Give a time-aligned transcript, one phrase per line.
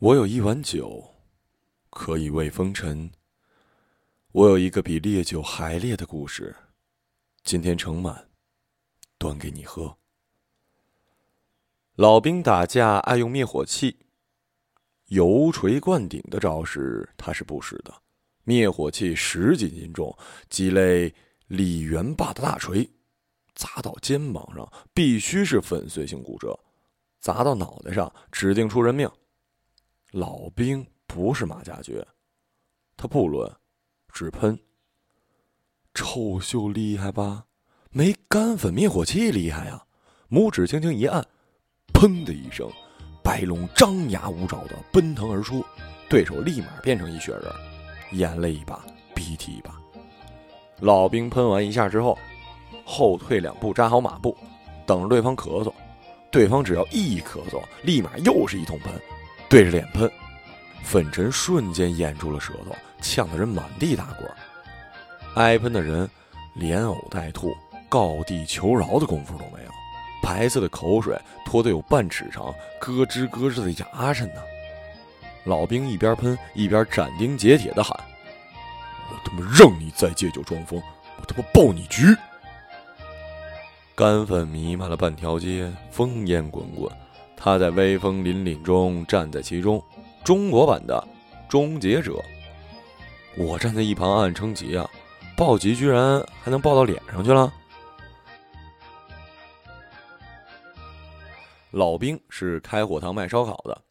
[0.00, 1.12] 我有一碗酒，
[1.90, 3.10] 可以慰风尘。
[4.30, 6.54] 我有一个比烈酒还烈的故事，
[7.42, 8.28] 今天盛满，
[9.18, 9.96] 端给你喝。
[11.96, 13.98] 老兵打架爱用灭火器，
[15.06, 17.92] 油锤灌顶的招式他是不使的。
[18.44, 20.16] 灭火器十几斤重，
[20.48, 21.12] 几类
[21.48, 22.88] 李元霸的大锤，
[23.56, 26.56] 砸到肩膀上必须是粉碎性骨折，
[27.18, 29.10] 砸到脑袋上指定出人命。
[30.12, 32.06] 老兵不是马加爵，
[32.96, 33.54] 他不抡，
[34.10, 34.58] 只喷。
[35.92, 37.44] 臭秀厉害吧？
[37.90, 39.84] 没干粉灭火器厉害呀！
[40.30, 41.22] 拇指轻轻一按，
[41.92, 42.70] 砰的一声，
[43.22, 45.62] 白龙张牙舞爪的奔腾而出，
[46.08, 47.52] 对手立马变成一雪人，
[48.12, 48.82] 眼泪一把，
[49.14, 49.78] 鼻涕一把。
[50.80, 52.16] 老兵喷完一下之后，
[52.84, 54.34] 后退两步，扎好马步，
[54.86, 55.70] 等着对方咳嗽。
[56.30, 58.92] 对方只要一咳嗽，立马又是一通喷。
[59.48, 60.10] 对着脸喷，
[60.82, 64.30] 粉尘瞬间掩住了舌头，呛得人满地打滚。
[65.36, 66.08] 挨喷的人
[66.54, 67.56] 连呕带吐，
[67.88, 69.70] 告地求饶的功夫都没有，
[70.22, 74.42] 白色的口水拖得有半尺长，咯吱咯吱的牙碜呢。
[75.44, 77.98] 老兵一边喷一边斩钉截铁的喊
[79.10, 80.78] ：“我他妈让你再借酒装疯，
[81.16, 82.14] 我他妈爆你局！”
[83.96, 86.92] 干粉弥漫了半条街，烽烟滚滚。
[87.40, 89.80] 他在威风凛凛中站在其中，
[90.24, 91.06] 中国版的
[91.48, 92.20] 终结者。
[93.36, 94.90] 我站在一旁暗暗称奇啊，
[95.36, 97.50] 暴击居然还能暴到脸上去了。
[101.70, 103.82] 老兵是开火堂卖烧烤的，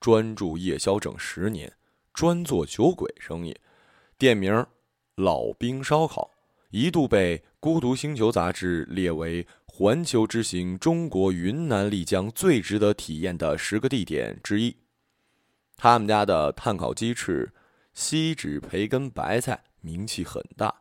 [0.00, 1.72] 专注夜宵整十年，
[2.12, 3.56] 专做酒鬼生意，
[4.18, 4.66] 店名
[5.14, 6.28] 老兵烧烤，
[6.70, 9.46] 一度被《孤独星球》杂志列为。
[9.78, 14.74] 环球之行，中国云南丽江最值得体验的十个地点之一。
[15.76, 17.52] 他们家的炭烤鸡翅、
[17.92, 20.74] 锡纸培根白菜名气很大，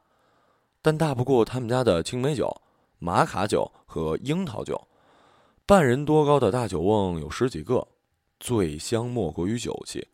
[0.81, 2.49] 但大不过他们家的青梅酒、
[2.97, 4.87] 玛卡酒和樱桃酒。
[5.65, 7.85] 半人多高的大酒瓮有十几个，
[8.39, 10.07] 最香莫过于酒气。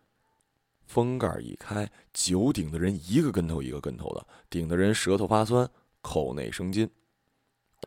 [0.87, 5.69] 封盖一开，酒顶的人一个跟头一个跟头的，顶的人舌头发酸，
[6.01, 6.89] 口内生津。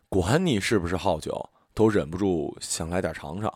[0.09, 3.53] 管你是不是好酒，都忍不住想来点尝尝。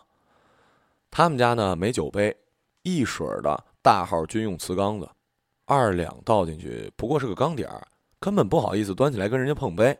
[1.11, 2.35] 他们家呢没酒杯，
[2.83, 5.09] 一水的大号军用瓷缸子，
[5.65, 7.87] 二两倒进去不过是个缸底儿，
[8.19, 9.97] 根本不好意思端起来跟人家碰杯。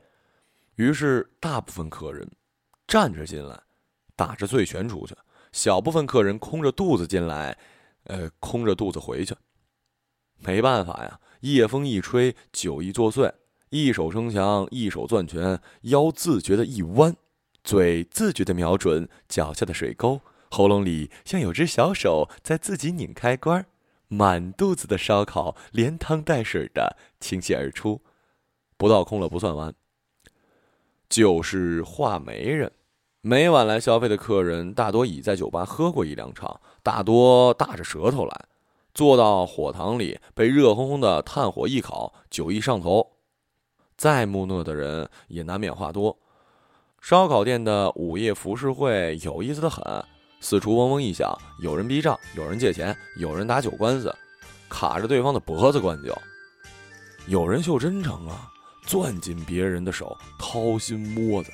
[0.75, 2.29] 于是大部分客人
[2.87, 3.59] 站着进来，
[4.15, 5.13] 打着醉拳出去；
[5.51, 7.57] 小部分客人空着肚子进来，
[8.03, 9.35] 呃，空着肚子回去。
[10.37, 13.33] 没办法呀，夜风一吹，酒意作祟。
[13.69, 17.15] 一手撑墙，一手攥拳，腰自觉的一弯，
[17.63, 23.67] 嘴自觉的瞄准脚下的水沟，喉咙里像有只小手在自己拧开关
[24.07, 28.01] 满肚子的烧烤连汤带水的倾泻而出，
[28.75, 29.75] 不倒空了不算完。
[31.07, 32.71] 就是画媒人，
[33.21, 38.45] 每晚来消费的客人大多已在酒吧喝过一两场，大多大着舌头来，
[38.95, 43.18] 坐到火塘里被热烘烘的炭火一烤，酒意上头。
[43.99, 46.17] 再木讷的人也难免话多。
[47.01, 49.83] 烧烤店的午夜服饰会有意思的很，
[50.39, 54.15] 四处嗡嗡一响，有人逼账，有人借钱，有人打酒官司，
[54.69, 56.17] 卡着对方的脖子灌酒，
[57.27, 58.49] 有人秀真诚啊，
[58.87, 61.51] 攥紧别人的手掏心摸子，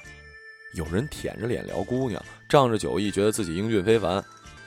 [0.76, 4.24] 有人舔着脸聊姑娘，仗着酒意觉得自己英俊非凡，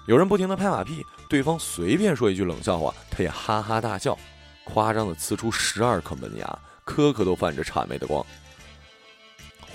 [0.09, 4.19] 有人不停的拍马屁，对方随便说一句冷笑话，他也哈哈大笑，
[4.65, 6.59] 夸张的呲出十二颗门牙。
[6.89, 8.25] 颗颗都泛着谄媚的光。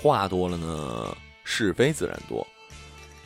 [0.02, 2.44] 话多了呢，是非自然多。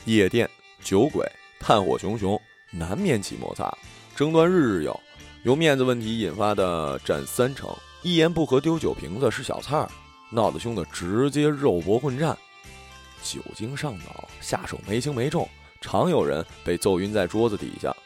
[0.05, 0.49] 夜店
[0.85, 1.27] 酒鬼，
[1.59, 2.39] 炭火熊熊，
[2.71, 3.75] 难免起摩擦，
[4.15, 5.01] 争端日日有。
[5.45, 9.89] 由面子问题引发的占三成，一言不合丢酒瓶子是小菜儿，
[10.31, 12.37] 闹得凶的直接肉搏混战。
[13.23, 15.49] 酒精上脑，下手没轻没重，
[15.81, 17.97] 常有人被揍晕在桌子底下。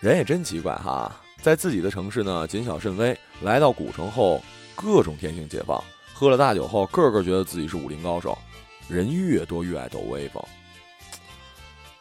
[0.00, 1.10] 人也真奇怪哈，
[1.40, 4.42] 在自己的城市呢，谨小慎微，来到古城后。
[4.80, 5.82] 各种天性解放，
[6.14, 8.38] 喝了大酒后，个个觉得自己是武林高手，
[8.86, 10.40] 人越多越爱抖威风。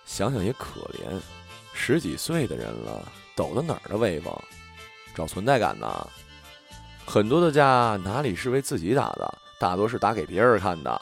[0.05, 1.19] 想想也可怜，
[1.73, 4.31] 十几岁的人了，抖的哪儿的威风？
[5.15, 6.07] 找存在感呢？
[7.03, 11.01] 很多的架哪里是为自己打的，大多是打给别人看的。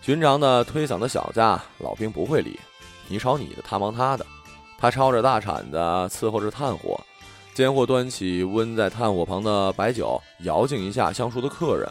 [0.00, 2.58] 寻常的推搡的小架，老兵不会理，
[3.06, 4.26] 你吵你的，他忙他的。
[4.78, 5.78] 他抄着大铲子
[6.10, 7.00] 伺候着炭火。
[7.54, 11.88] 间或端起温在炭火旁的白酒，摇敬一下相熟的客人，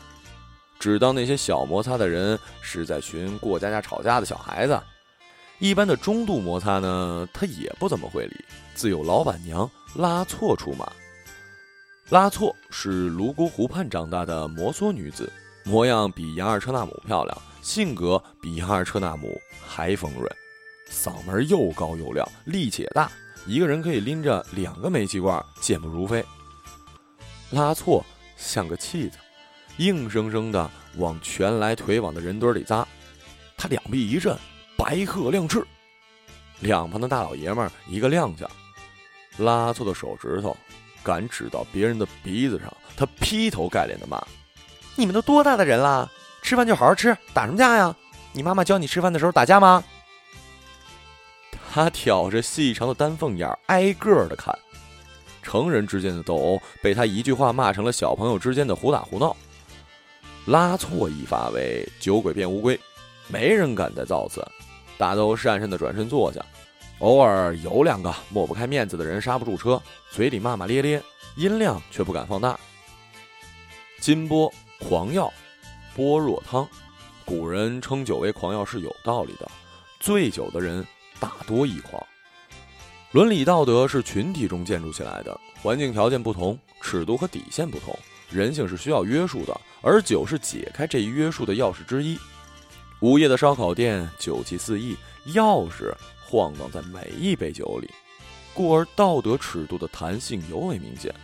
[0.77, 4.77] 只当那些小摩擦的人是在寻过家家吵架的小孩子，
[5.59, 8.35] 一般的中度摩擦呢，他也不怎么会理，
[8.75, 10.91] 自有老板娘拉措出马。
[12.09, 15.31] 拉措是泸沽湖畔长大的摩梭女子，
[15.63, 20.29] 模样比杨二车纳姆漂亮，性格比杨二车纳姆还丰润，
[20.91, 23.09] 嗓门又高又亮，力气也大，
[23.45, 26.23] 一个人可以拎着两个煤气罐，健步如飞。
[27.51, 28.03] 拉错
[28.37, 29.17] 像个气子，
[29.77, 32.87] 硬生生的往拳来腿往的人堆里扎，
[33.57, 34.37] 他两臂一震。
[34.75, 35.63] 白鹤亮翅，
[36.59, 38.47] 两旁的大老爷们一个踉跄，
[39.37, 40.57] 拉错的手指头
[41.03, 44.21] 敢指到别人的鼻子上，他劈头盖脸的骂
[44.97, 46.11] ：“你们都多大的人了，
[46.41, 47.95] 吃饭就好好吃，打什么架呀？
[48.33, 49.83] 你妈妈教你吃饭的时候打架吗？”
[51.73, 54.55] 他挑着细长的丹凤眼，挨个的看，
[55.41, 59.35] 成人之间的斗殴被他一句话骂成了小朋友之间的胡打胡闹。
[60.45, 62.79] 拉错一发威，酒鬼变乌龟，
[63.27, 64.47] 没人敢再造次。
[64.99, 66.45] 大都讪讪的转身坐下，
[66.99, 69.81] 偶尔有两个抹不开面子的人刹不住车，
[70.11, 71.01] 嘴里骂骂咧咧，
[71.37, 72.55] 音量却不敢放大。
[73.99, 75.33] 金波狂药，
[75.95, 76.69] 般若汤，
[77.25, 79.49] 古人称酒为狂药是有道理的。
[79.99, 80.85] 醉酒的人
[81.23, 82.05] 大多一狂。
[83.13, 87.97] 伦理道德是群体中建筑起来的，环境条件不同，尺度和底线不同，
[88.29, 92.19] 人性是需要约束的，而酒是解开这一约束的钥匙之一。
[92.99, 94.97] 午夜的烧烤店，酒气四溢，
[95.27, 95.93] 钥匙
[96.25, 97.89] 晃荡在每一杯酒里，
[98.53, 101.15] 故而道德尺度的弹性尤为明显。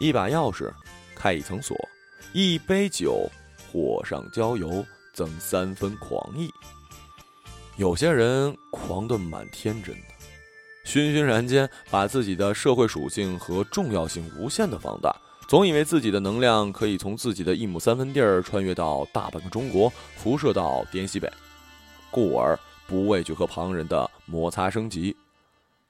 [0.00, 0.70] 一把钥匙
[1.14, 1.74] 开一层锁，
[2.34, 3.26] 一杯酒
[3.72, 4.84] 火上浇油，
[5.14, 6.50] 增三分狂意。
[7.76, 10.06] 有些人狂得蛮天真的，
[10.84, 15.14] 醺醺然间把自己的社会属性和重要性无限的放大。
[15.48, 21.30] 总以为自己的能量可以从自己的一亩三分地儿穿越到大半个中国，辐射到滇西北，
[22.10, 25.16] 故而不畏惧和旁人的摩擦升级。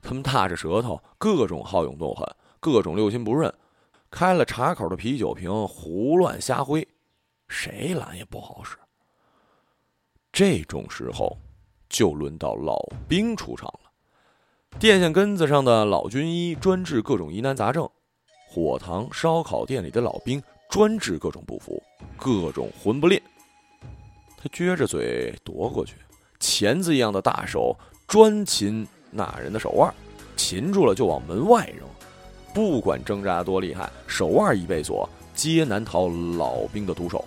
[0.00, 2.26] 他们踏着舌头，各种好勇斗狠，
[2.58, 3.52] 各种六亲不认，
[4.10, 6.86] 开了茶口的啤酒瓶胡乱瞎挥，
[7.48, 8.76] 谁拦也不好使。
[10.32, 11.38] 这种时候，
[11.92, 13.90] 就轮到老兵出场了。
[14.80, 17.88] 电线根子上的老军医专治各种疑难杂症。
[18.48, 21.80] 火塘烧烤店里的老兵专治各种不服，
[22.16, 23.20] 各种混不吝。
[24.36, 25.94] 他撅着嘴夺过去，
[26.40, 29.94] 钳子一样的大手专擒那人的手腕，
[30.36, 31.86] 擒住了就往门外扔。
[32.54, 37.24] 不管挣扎多厉害，手腕一被锁，皆难逃老兵的毒手。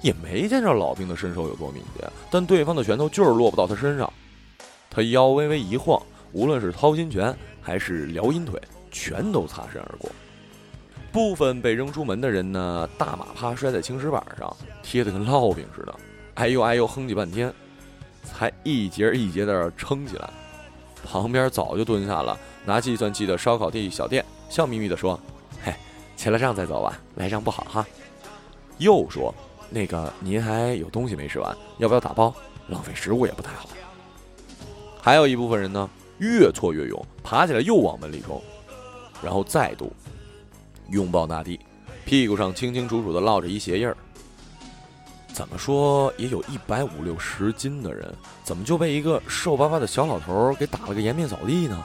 [0.00, 4.12] 也没见着老兵的身手有多敏捷，但对方的拳头就是落不到他身上。
[4.90, 6.00] 他腰微微一晃，
[6.32, 8.60] 无论是掏心拳还是撩阴腿。
[8.92, 10.10] 全都擦身而过，
[11.12, 15.94] 部分被扔出门的人呢，大马趴摔在青石板上，贴得跟烙饼似的，
[16.34, 17.54] 哎呦哎呦哼唧半天，
[18.24, 20.28] 才一节一节的撑起来。
[21.04, 25.16] 旁边早就蹲下了，拿计算器的烧烤店小店，笑眯眯地说
[25.62, 25.72] ：“嘿，
[26.16, 27.86] 结了账再走吧，来账不好哈。”
[28.78, 29.32] 又说
[29.70, 32.34] ：“那个您还有东西没吃完，要不要打包？
[32.68, 33.68] 浪费食物也不太好。”
[35.00, 35.88] 还有一部分人呢，
[36.18, 38.42] 越挫越勇，爬起来又往门里冲。
[39.22, 39.92] 然后再度
[40.90, 41.60] 拥抱大地，
[42.04, 43.96] 屁股上清清楚楚的落着一鞋印儿。
[45.32, 48.12] 怎么说也有一百五六十斤的人，
[48.42, 51.82] 怎么就被一个瘦巴巴的小老头给打了个颜面扫地呢？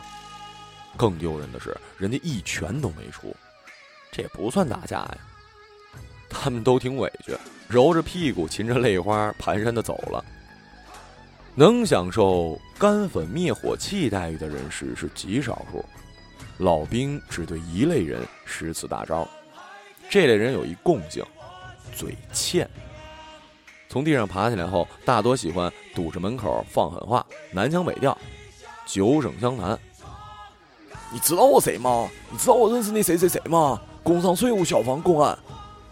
[0.98, 3.36] 更丢人的是，人家一拳都没出，
[4.12, 5.18] 这也不算打架呀。
[6.30, 10.24] 他们都挺委屈，揉着屁股，噙着泪花，蹒跚的走了。
[11.56, 15.84] 能享受干粉灭火器待遇的人士是极少数。
[16.58, 19.28] 老兵只对一类人使此大招，
[20.10, 21.24] 这类人有一共性，
[21.94, 22.70] 嘴欠。
[23.90, 28.18] 从地上爬起来后，大多喜欢堵着门口放狠话，南腔北调，
[28.86, 29.78] 九省湘南。
[31.12, 32.10] 你知道我谁吗？
[32.30, 33.82] 你知道我认识那谁谁谁吗？
[34.04, 35.38] 工商税务、消防、公安，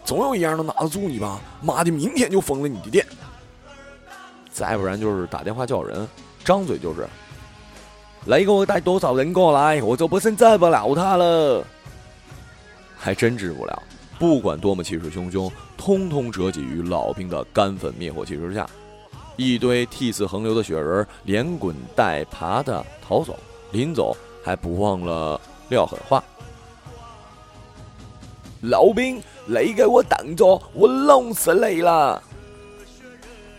[0.04, 1.40] 总有一样能拿得住你吧？
[1.62, 3.04] 妈的，明天就封了你的店。
[4.52, 6.06] 再不然就是打电话叫人，
[6.44, 7.08] 张嘴就是。
[8.26, 11.64] 来给我带多少人过来，我就不信治不了他了。
[12.96, 13.82] 还真治不了，
[14.18, 18.66] 不管多么气势汹汹，通通折戟于老兵的干粉灭火器之下。
[19.36, 23.38] 一堆涕泗横流的雪人，连滚带爬的逃走，
[23.72, 26.22] 临走还不忘了撂狠话
[28.68, 32.22] ：“老兵，你给我等着，我弄死你了！”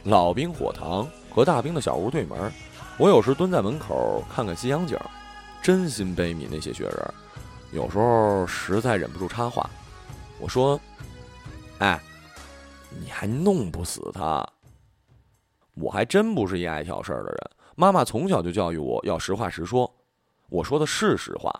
[0.05, 2.51] 老兵火塘和大兵的小屋对门。
[2.97, 4.97] 我有时蹲在门口看看夕阳景，
[5.61, 7.13] 真心悲悯那些雪人。
[7.71, 9.69] 有时候实在忍不住插话，
[10.39, 10.79] 我说
[11.79, 11.99] ：“哎，
[12.89, 14.47] 你还弄不死他？
[15.73, 19.93] 我还真不是一爱挑事儿的人，妈妈从小就教育我要实话实说，
[20.47, 21.53] 我说的是实话。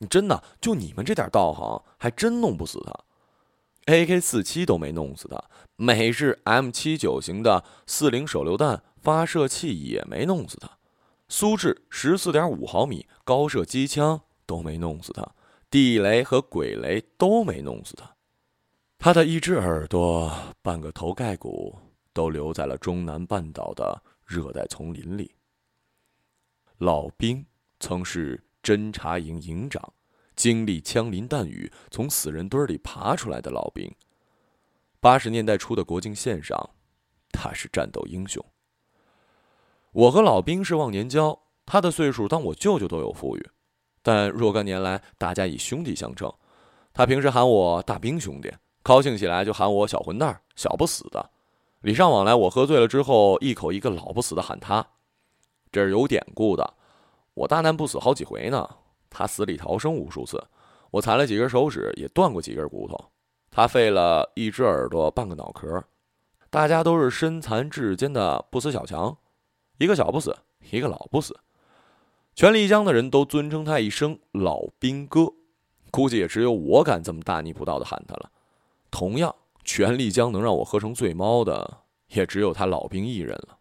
[0.00, 3.92] 你真的就你们这点道行，还真弄不死他。
[3.92, 5.42] AK 四七都没弄死他，
[5.76, 10.70] 美式 M 七九型的四零手榴弹发射器也没弄死他，
[11.28, 15.26] 苏制十四点五毫米高射机枪都没弄死他，
[15.70, 18.14] 地雷和鬼雷都没弄死他。
[18.98, 21.76] 他的一只耳朵、半个头盖骨
[22.12, 25.34] 都留在了中南半岛的热带丛林里。
[26.76, 27.44] 老兵
[27.80, 28.44] 曾是。
[28.68, 29.82] 侦察营营长，
[30.36, 33.90] 经历枪林弹雨，从死人堆里爬出来的老兵。
[35.00, 36.68] 八十年代初的国境线上，
[37.32, 38.44] 他是战斗英雄。
[39.92, 43.50] 我和老兵是忘年交，他的岁数当我舅舅都有富裕，
[44.02, 46.30] 但若干年来大家以兄弟相称。
[46.92, 51.30] 他平时喊我大兵兄弟，高兴起来就喊我小混蛋、小不死的。
[51.80, 54.86] 礼尚往来，我喝醉了之后，一口一个老不死的喊他，
[55.72, 56.74] 这是有典故的。
[57.38, 58.68] 我大难不死好几回呢，
[59.08, 60.42] 他死里逃生无数次，
[60.90, 62.98] 我残了几根手指，也断过几根骨头，
[63.48, 65.84] 他废了一只耳朵，半个脑壳，
[66.50, 69.16] 大家都是身残志坚的不死小强，
[69.78, 70.36] 一个小不死，
[70.72, 71.38] 一个老不死，
[72.34, 75.32] 全丽江的人都尊称他一声老兵哥，
[75.92, 78.28] 估计也只有我敢这么大逆不道的喊他了。
[78.90, 83.57] 同样，全丽江能让我喝成醉猫的，也只有他老兵一人了。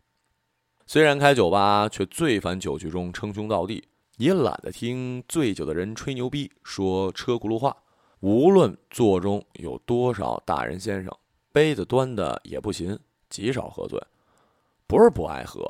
[0.89, 7.75] 虽然开酒吧，却最烦酒局中称兄道弟，也懒得听醉酒的人吹牛逼，说车轱辘话。
[8.22, 11.13] 无论座中有多少大人先生，
[11.51, 12.98] 杯子端的也不行，
[13.29, 14.01] 极少喝醉。
[14.88, 15.62] 不是不爱喝，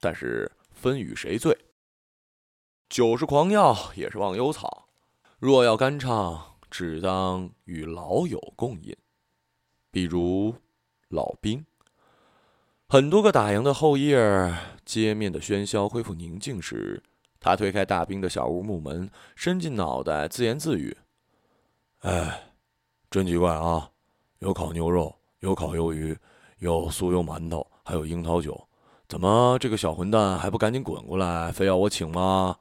[0.00, 1.54] 但是分与谁醉。
[2.88, 4.88] 酒是狂药，也是忘忧草。
[5.38, 8.96] 若要干唱，只当与老友共饮。
[9.90, 10.54] 比如
[11.10, 11.62] 老兵。
[12.94, 17.02] 很多个打烊的后夜，街面的喧嚣恢复宁静时，
[17.40, 20.96] 他推开大兵的小屋木门，伸进脑袋，自言自语
[22.02, 22.52] ：“哎，
[23.10, 23.90] 真奇怪啊！
[24.38, 26.16] 有烤牛肉，有烤鱿鱼，
[26.58, 28.68] 有酥油馒头，还有樱桃酒。
[29.08, 32.58] 怎么这个小混蛋还不赶紧滚过来，非要我请吗？”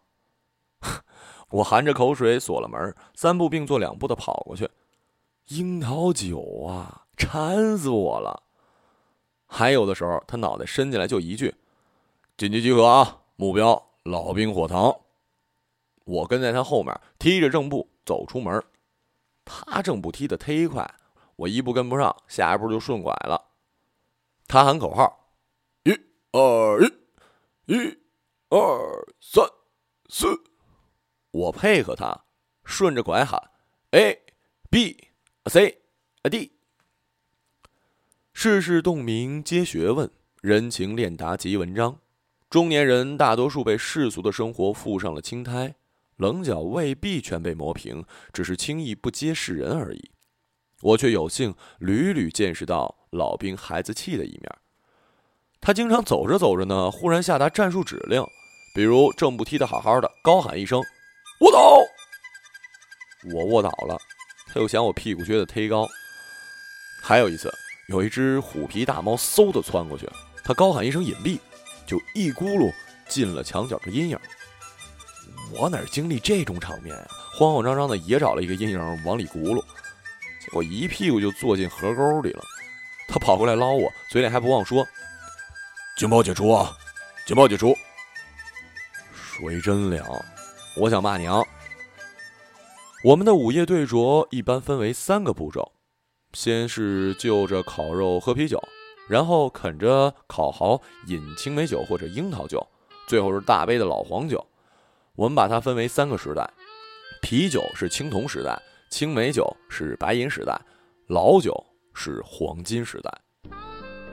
[1.51, 4.67] 我含着口水锁了门，三步并作两步的跑过去。
[5.49, 8.41] 樱桃酒啊，馋死我了！
[9.55, 11.53] 还有的时候，他脑袋伸进来就一句
[12.37, 13.21] ：“紧急集合啊！
[13.35, 14.99] 目标老兵火塘。”
[16.05, 18.63] 我跟在他后面，踢着正步走出门。
[19.45, 20.91] 他正步踢得忒快，
[21.35, 23.49] 我一步跟不上，下一步就顺拐了。
[24.47, 25.29] 他喊口号
[25.85, 25.91] ：“一、
[26.31, 26.83] 二、
[27.67, 27.99] 一，一、
[28.49, 29.45] 二、三、
[30.09, 30.27] 四。”
[31.29, 32.25] 我配合他，
[32.65, 33.51] 顺着拐喊
[33.91, 34.19] ：“A、
[34.71, 35.09] B、
[35.45, 35.83] C、
[36.23, 36.57] D。”
[38.45, 41.97] 世事洞明皆学问，人情练达即文章。
[42.49, 45.75] 中年人大多数被世俗的生活附上了青苔，
[46.17, 50.11] 棱角未必全被磨平，只是轻易不接世人而已。
[50.81, 54.53] 我却有幸屡屡见识到老兵孩子气的一面。
[55.61, 58.21] 他经常走着走着呢，忽然下达战术指令，
[58.75, 60.83] 比如正步踢得好好的，高喊一声
[61.39, 61.79] “卧倒”，
[63.33, 63.97] 我卧倒了，
[64.47, 65.87] 他又嫌我屁股撅得忒高。
[67.01, 67.49] 还有一次。
[67.93, 70.09] 有一只虎皮大猫，嗖的窜过去，
[70.43, 71.37] 他高喊一声“隐蔽”，
[71.85, 72.73] 就一咕噜
[73.07, 74.17] 进了墙角的阴影。
[75.51, 77.07] 我哪经历这种场面呀？
[77.37, 79.63] 慌慌张张的也找了一个阴影往里咕噜，
[80.41, 82.43] 结果一屁股就坐进河沟里了。
[83.07, 84.83] 他跑过来捞我，嘴里还不忘说
[85.95, 86.75] ：“警报解除啊，
[87.27, 87.77] 警报解除。”
[89.13, 90.03] 水真凉，
[90.75, 91.45] 我想骂娘。
[93.03, 95.71] 我们的午夜对酌一般分为三个步骤。
[96.33, 98.61] 先是就着烤肉喝啤酒，
[99.07, 102.65] 然后啃着烤蚝饮青梅酒或者樱桃酒，
[103.07, 104.45] 最后是大杯的老黄酒。
[105.15, 106.49] 我们把它分为三个时代：
[107.21, 108.59] 啤酒是青铜时代，
[108.89, 110.59] 青梅酒是白银时代，
[111.07, 111.53] 老酒
[111.93, 113.11] 是黄金时代。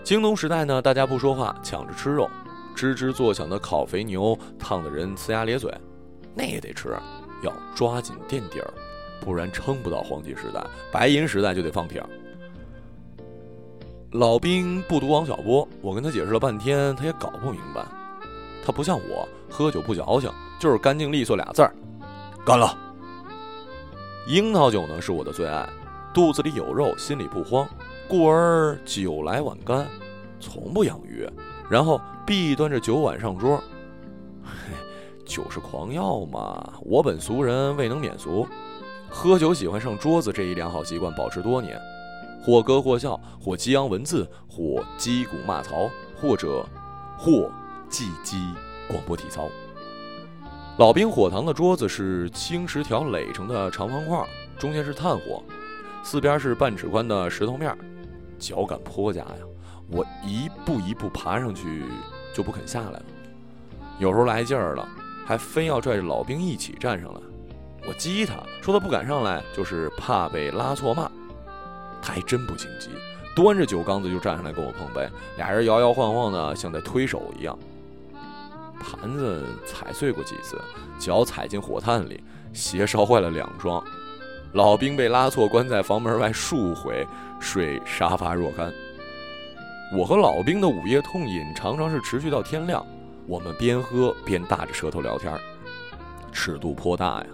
[0.05, 2.29] 青铜时代呢，大家不说话，抢着吃肉，
[2.77, 5.75] 吱吱作响的烤肥牛烫得人呲牙咧嘴，
[6.35, 6.95] 那也得吃，
[7.43, 8.71] 要抓紧垫底儿。
[9.21, 12.01] 不然撑不到黄金时代，白银时代就得放屁。
[14.13, 17.85] 老兵不读王小波，我跟他解释了半天，他也搞不明白。
[18.65, 21.73] 他不像我，喝酒不矫情，就是干净利索俩字儿，
[22.45, 22.77] 干了。
[24.27, 25.69] 樱桃酒呢是我的最爱，
[26.13, 27.69] 肚子里有肉，心里不慌，
[28.09, 29.87] 故而酒来碗干，
[30.41, 31.29] 从不养鱼。
[31.69, 33.63] 然后必端着酒碗上桌，
[34.43, 34.75] 嘿，
[35.25, 38.45] 酒是狂药嘛，我本俗人，未能免俗。
[39.11, 41.79] 喝酒喜欢上桌子这一良好习惯保持多年，
[42.43, 46.65] 或歌或笑，或激昂文字，或击鼓骂曹，或者
[47.19, 47.51] 或
[47.91, 48.37] 唧唧
[48.89, 49.49] 广播体操。
[50.79, 54.25] 老兵火塘的桌子是青石条垒成的长方块，
[54.57, 55.43] 中间是炭火，
[56.03, 57.77] 四边是半尺宽的石头面，
[58.39, 59.37] 脚感颇佳呀。
[59.91, 61.85] 我一步一步爬上去，
[62.33, 63.03] 就不肯下来了。
[63.99, 64.89] 有时候来劲儿了，
[65.27, 67.21] 还非要拽着老兵一起站上来。
[67.87, 71.11] 我激他说他不敢上来，就是怕被拉错骂。
[72.03, 72.91] 他还真不心急，
[73.35, 77.59] 端着酒缸子就站上来跟我碰杯，俩人摇摇晃晃的，像在推手一样。
[78.79, 80.59] 盘子踩碎过几次，
[80.99, 82.23] 脚踩进火炭里，
[82.53, 83.83] 鞋烧坏了两双。
[84.55, 87.07] 老兵被拉错关在房门外数回，
[87.39, 88.73] 睡沙发若干。
[89.95, 92.85] 我和老兵的午夜痛饮常常是持续到天亮，
[93.27, 95.39] 我们边喝边大着舌头聊天，
[96.33, 97.27] 尺度颇大呀。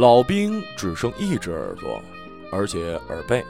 [0.00, 2.00] 老兵只剩一只耳朵，
[2.50, 3.44] 而且耳背，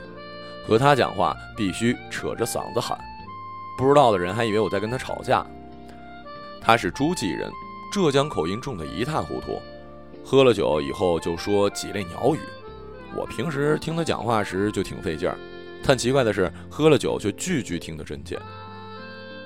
[0.66, 2.98] 和他讲话必须扯着嗓子喊，
[3.78, 5.46] 不知道的人还以为我在跟他吵架。
[6.60, 7.48] 他是诸暨人，
[7.92, 9.62] 浙江口音重得一塌糊涂，
[10.24, 12.40] 喝了酒以后就说几类鸟语。
[13.14, 15.38] 我平时听他讲话时就挺费劲儿，
[15.84, 18.36] 但奇怪的是，喝了酒却句句听得真切。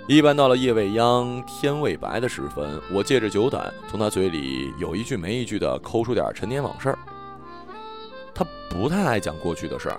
[0.06, 6.94] 一般到了夜未央、天未白的时分，我借着酒胆，从他嘴里有一句没一句的抠出点陈年往事。
[8.34, 9.98] 他不太爱讲过去的事儿，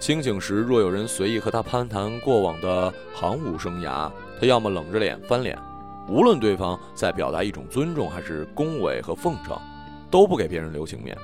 [0.00, 5.56] 清醒时若有人随意和他攀谈过往的行伍生涯，他要么冷着脸翻脸。
[6.08, 9.56] 无论对方在表达一种尊重，还是恭维和奉承，
[10.10, 11.16] 都不给别人留情面。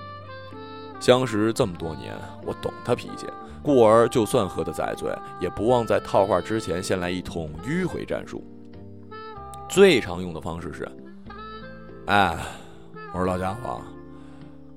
[1.00, 3.26] 相识这么多年，我懂他脾气，
[3.62, 8.43] 故而就算喝得再醉，也不忘在套话之前先来一通迂回战术。
[9.69, 10.90] 最常用的方式是
[12.07, 12.37] ：“哎，
[13.12, 13.81] 我说老家伙，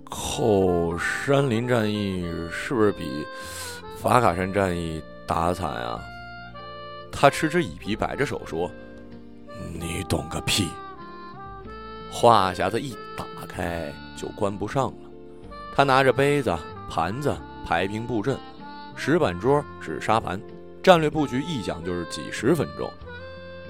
[0.10, 3.25] 后山林战役是不是比
[3.98, 6.00] 法卡山战役打得惨啊？”
[7.12, 8.70] 他嗤之以鼻，摆着手说。
[9.80, 10.68] 你懂个屁！
[12.12, 14.94] 话匣子一打开就关不上了。
[15.75, 16.54] 他拿着杯子、
[16.90, 18.38] 盘子排兵布阵，
[18.95, 20.41] 石板桌是沙盘，
[20.82, 22.89] 战略布局一讲就是几十分钟。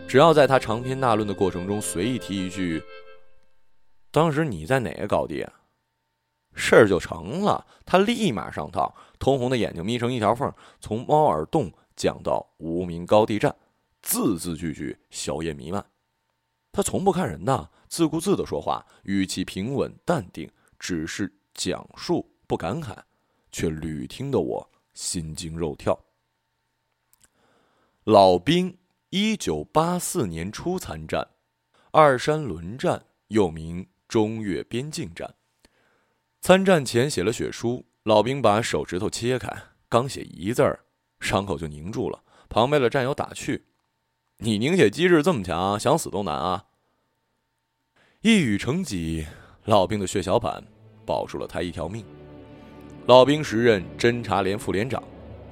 [0.07, 2.83] 只要在他长篇大论的过程中随意提一句
[4.11, 5.53] ：“当时你在哪个高地？”啊
[6.55, 7.65] 事儿就成了。
[7.83, 13.55] 他立马上套，通红的眼睛眯成一条缝，从猫耳洞讲到无名高地战。
[14.03, 15.83] 字字句句硝烟弥漫，
[16.71, 22.95] 他从不看人的，自顾自的说话，语气平稳淡定，只是讲述不感慨，
[23.51, 25.99] 却屡听得我心惊肉跳。
[28.03, 28.77] 老兵，
[29.09, 31.27] 一九八四年初参战，
[31.91, 35.35] 二山轮战又名中越边境战。
[36.41, 39.49] 参战前写了血书，老兵把手指头切开，
[39.87, 40.83] 刚写一字儿，
[41.19, 42.23] 伤口就凝住了。
[42.49, 43.65] 旁边的战友打趣。
[44.37, 46.65] 你凝血机制这么强，想死都难啊！
[48.21, 49.25] 一语成疾，
[49.63, 50.61] 老兵的血小板
[51.05, 52.05] 保住了他一条命。
[53.05, 55.03] 老兵时任侦察连副连长，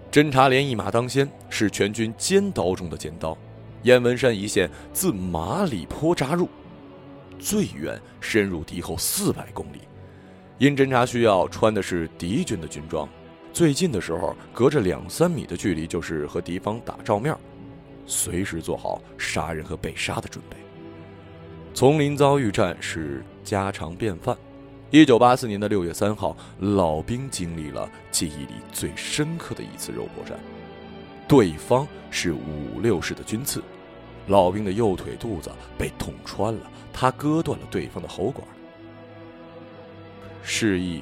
[0.10, 3.38] 侦察连一马当先，是全军尖刀中的尖刀。
[3.84, 6.48] 燕文山一线自马里坡扎入，
[7.38, 9.80] 最远深入敌后四百公里。
[10.60, 13.10] 因侦察需要，穿的是敌军的军装。
[13.52, 17.36] 最近的时候，隔着两三米的距离就是和敌方打照面。
[18.06, 20.56] 随时做好杀人和被杀的准备。
[21.74, 24.38] 丛林遭遇战是家常便饭。
[24.92, 30.38] 一九八四年的六月三号，老兵经历了记忆里最深刻的一次肉搏战。
[31.30, 33.64] 对方是五六式的军刺，
[34.28, 38.46] 老兵的右腿肚子被捅穿了，他割断了对方的喉管。
[40.44, 41.02] 示意，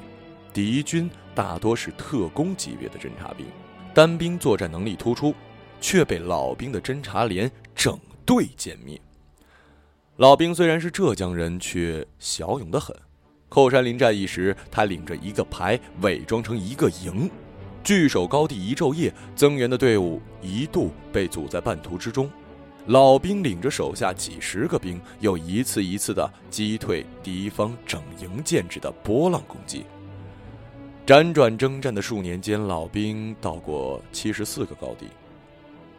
[0.54, 3.47] 敌军大多是特工级别的侦察兵，
[3.91, 5.34] 单兵作战能力突出。
[5.82, 8.99] 却被老兵的侦察连整队歼灭。
[10.17, 12.93] 老兵虽然是浙江人，却骁勇的很。
[13.49, 17.29] 后山临战役时，他领着一个排，伪装成一个营，
[17.83, 19.12] 据守高地一昼夜。
[19.35, 22.29] 增援的队伍一度被阻在半途之中。
[22.85, 29.83] 老兵领着手下几十个兵，又一次一次的击退敌方整营建制的波浪攻击。
[31.05, 35.07] 辗转征战的数年间，老兵到过七十四个高地。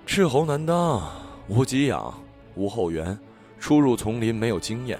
[0.06, 1.02] 斥候难当，
[1.48, 2.14] 无给养，
[2.54, 3.18] 无后援，
[3.58, 4.98] 出入丛林没有经验，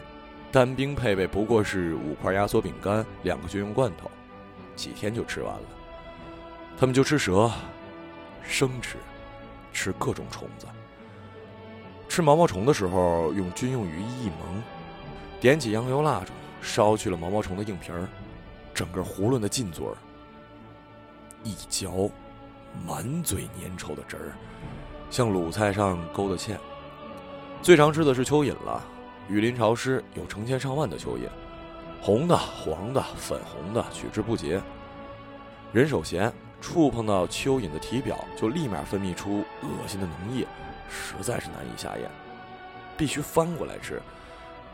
[0.53, 4.11] 单兵配备不过是五块压缩饼干，两个军用罐头，
[4.75, 5.63] 几天就吃完了。
[6.77, 7.49] 他们就吃蛇，
[8.43, 8.97] 生吃，
[9.73, 10.67] 吃各种虫子。
[12.09, 14.63] 吃毛毛虫的时候，用军用羽衣一蒙，
[15.41, 18.09] 点起洋油蜡烛，烧去了毛毛虫的硬皮儿，
[18.75, 19.95] 整个囫囵的进嘴儿，
[21.45, 22.11] 一嚼，
[22.85, 24.33] 满嘴粘稠的汁儿。
[25.11, 26.57] 像卤菜上勾的芡，
[27.63, 28.83] 最常吃的是蚯蚓了。
[29.31, 31.29] 雨林潮湿，有成千上万的蚯蚓，
[32.03, 34.61] 红的、黄的、粉红的，取之不竭。
[35.73, 40.45] 人手闲，触碰到蚯蚓的体表，就立马分泌出恶心的脓液，
[40.89, 42.11] 实在是难以下咽，
[42.97, 44.03] 必须翻过来吃。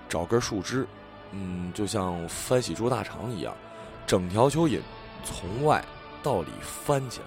[0.08, 0.86] 找根树枝，
[1.32, 3.54] 嗯，就像翻洗猪大肠一样，
[4.06, 4.80] 整条蚯蚓
[5.22, 5.84] 从外
[6.22, 7.26] 到里翻起来。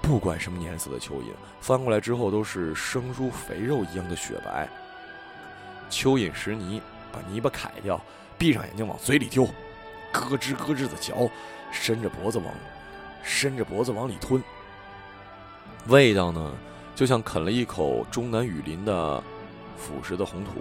[0.00, 4.66] 不管什么颜色的蚯蚓，翻过来之后都是生如肥肉一样的雪白。
[5.90, 6.80] 蚯蚓食泥，
[7.12, 8.00] 把泥巴揩掉，
[8.38, 9.44] 闭上眼睛往嘴里丢，
[10.12, 11.28] 咯吱咯吱的嚼，
[11.70, 12.46] 伸着脖子往，
[13.22, 14.42] 伸着脖子往里吞。
[15.88, 16.52] 味道呢，
[16.94, 19.22] 就像啃了一口中南雨林的
[19.76, 20.52] 腐蚀的红土。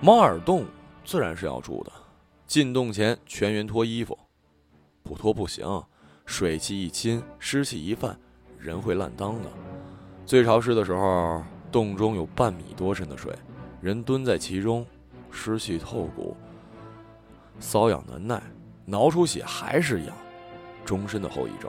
[0.00, 0.66] 猫耳洞
[1.04, 1.92] 自然是要住的，
[2.46, 4.18] 进洞前全员脱衣服，
[5.02, 5.64] 不脱不行。
[6.24, 8.16] 水汽一侵，湿气一泛，
[8.58, 9.50] 人会烂裆的。
[10.24, 13.32] 最潮湿的时候，洞中有半米多深的水，
[13.82, 14.86] 人蹲在其中，
[15.32, 16.36] 湿气透骨，
[17.60, 18.40] 瘙痒难耐，
[18.84, 20.14] 挠出血还是痒，
[20.84, 21.68] 终身的后遗症。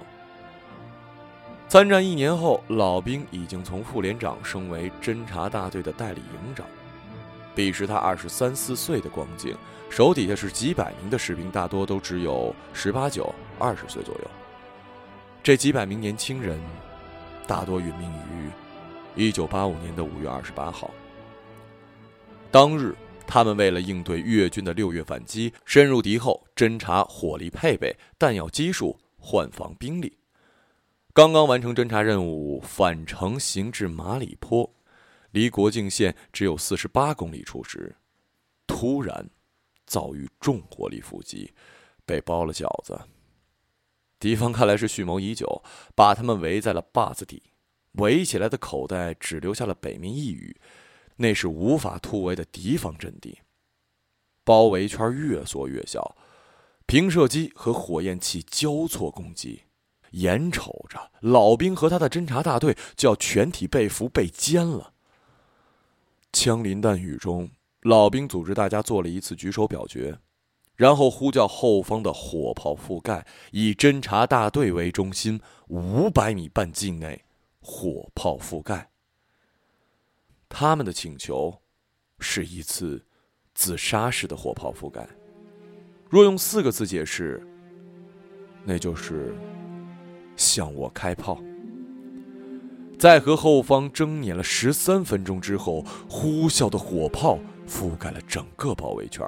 [1.67, 6.67] 参战一年后，老兵已经从副连长升为侦察大队的代理营长。
[7.55, 9.57] 彼时他二十三四岁的光景，
[9.89, 14.21] 手底下是几百名的士兵，大多都只有十八九、二十岁左右。
[15.41, 16.59] 这几百名年轻人，
[17.47, 18.51] 大多殒命于
[19.15, 20.91] 一九八五年的五月二十八号。
[22.53, 30.15] 当日，他们为了应对越军的六月反击，深入敌后侦察火力配备、弹药基数、换防兵力。
[31.15, 34.71] 刚刚完成侦察任务，返程行至马里坡，
[35.31, 37.95] 离国境线只有四十八公里处时，
[38.67, 39.27] 突然
[39.87, 41.51] 遭遇重火力伏击，
[42.05, 43.01] 被包了饺子。
[44.19, 45.63] 敌方看来是蓄谋已久，
[45.95, 47.41] 把他们围在了坝子底，
[47.93, 50.55] 围起来的口袋只留下了北面一隅，
[51.23, 53.39] 那是无法突围的敌方阵地。
[54.43, 56.17] 包围圈越缩越小，
[56.85, 59.61] 平射机和火焰器交错攻击，
[60.11, 64.91] 眼瞅着老兵和他的侦察大队就要全体被俘被歼了。
[66.33, 67.49] 枪林弹雨中，
[67.83, 70.19] 老兵组织大家做了一次举手表决。
[70.75, 77.23] 然后呼叫后方的火炮覆盖，以侦察大队为中心，五百米半境内
[77.61, 78.89] 火炮覆盖。
[80.55, 81.51] 他们的请求
[82.19, 83.03] 是一次
[83.55, 85.09] 自杀式的火炮覆盖。
[86.11, 87.41] 若用四个字解释，
[88.63, 89.33] 那就是
[90.35, 91.41] 向我开炮。
[92.99, 99.27] 在和后方争撵了十三分钟之后，呼啸的火炮覆盖了整个包围圈。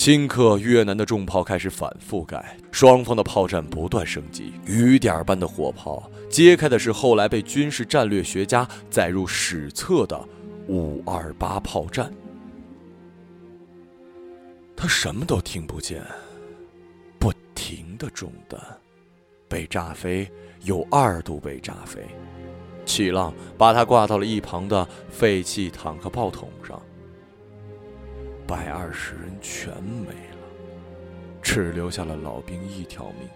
[0.00, 4.54] 顷刻，越南的重炮开始反覆盖，双方的炮战不断升级。
[4.64, 10.18] 雨点般的火炮揭开的是后来被军事战略学家载入史册的
[10.68, 12.10] “五二八”炮战。
[14.74, 16.02] 他什么都听不见，
[17.18, 18.58] 不停的中弹，
[19.50, 20.26] 被炸飞，
[20.62, 22.00] 又二度被炸飞，
[22.86, 26.80] 气浪把他挂到了一旁的废弃坦克炮筒上。
[28.50, 30.38] 百二十人全没了，
[31.40, 33.28] 只留下了老兵一条命。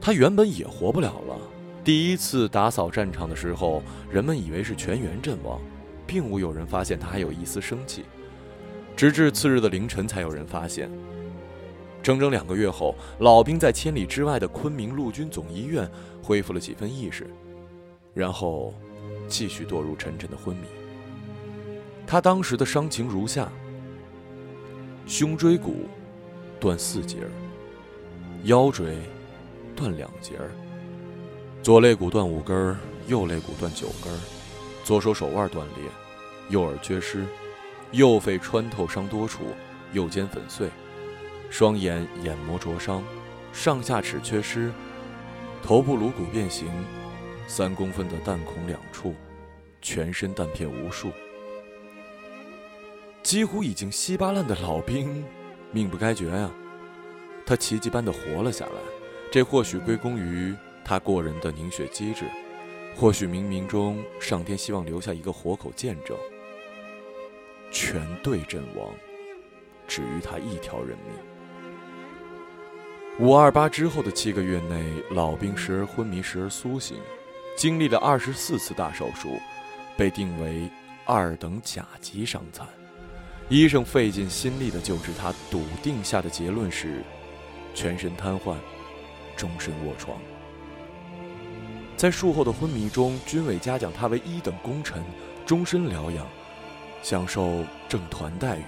[0.00, 1.38] 他原本也活不了了。
[1.84, 3.80] 第一次打扫战场的时候，
[4.10, 5.60] 人们以为是全员阵亡，
[6.04, 8.06] 并无有人发现他还有一丝生气。
[8.96, 10.90] 直至次日的凌晨，才有人发现。
[12.02, 15.88] 整整两个月后，老兵在千里之外的昆明陆军总医院
[16.20, 17.24] 恢复了几分意识，
[18.14, 18.74] 然后
[19.28, 20.66] 继续堕入沉沉的昏迷。
[22.10, 23.48] 他当时的伤情如下：
[25.06, 25.86] 胸椎骨
[26.58, 27.18] 断四节，
[28.42, 28.98] 腰椎
[29.76, 30.32] 断两节，
[31.62, 34.12] 左肋骨断五根，右肋骨断九根，
[34.82, 35.84] 左手手腕断裂，
[36.48, 37.24] 右耳缺失，
[37.92, 39.44] 右肺穿透伤多处，
[39.92, 40.68] 右肩粉碎，
[41.48, 43.04] 双眼眼膜灼伤，
[43.52, 44.72] 上下齿缺失，
[45.62, 46.66] 头部颅骨变形，
[47.46, 49.14] 三公分的弹孔两处，
[49.80, 51.12] 全身弹片无数。
[53.22, 55.24] 几乎已经稀巴烂的老兵，
[55.72, 56.50] 命不该绝呀！
[57.46, 58.72] 他奇迹般的活了下来，
[59.30, 60.54] 这或许归功于
[60.84, 62.24] 他过人的凝血机制，
[62.96, 66.16] 或许冥冥中上天希望留下一个活口见证。
[67.70, 68.88] 全队阵亡，
[69.86, 71.14] 只余他一条人命。
[73.28, 76.96] 五二八之后的七个月内，老兵时而昏迷，时而苏醒，
[77.56, 79.38] 经历了二十四次大手术，
[79.96, 80.70] 被定为
[81.04, 82.66] 二等甲级伤残。
[83.50, 87.02] 医生费尽心力的救治他，笃定下的结论是：
[87.74, 88.54] 全身瘫痪，
[89.36, 90.16] 终身卧床。
[91.96, 95.02] 在术后的昏迷中，军委嘉奖他为一等功臣，
[95.44, 96.24] 终身疗养，
[97.02, 98.62] 享受正团待遇。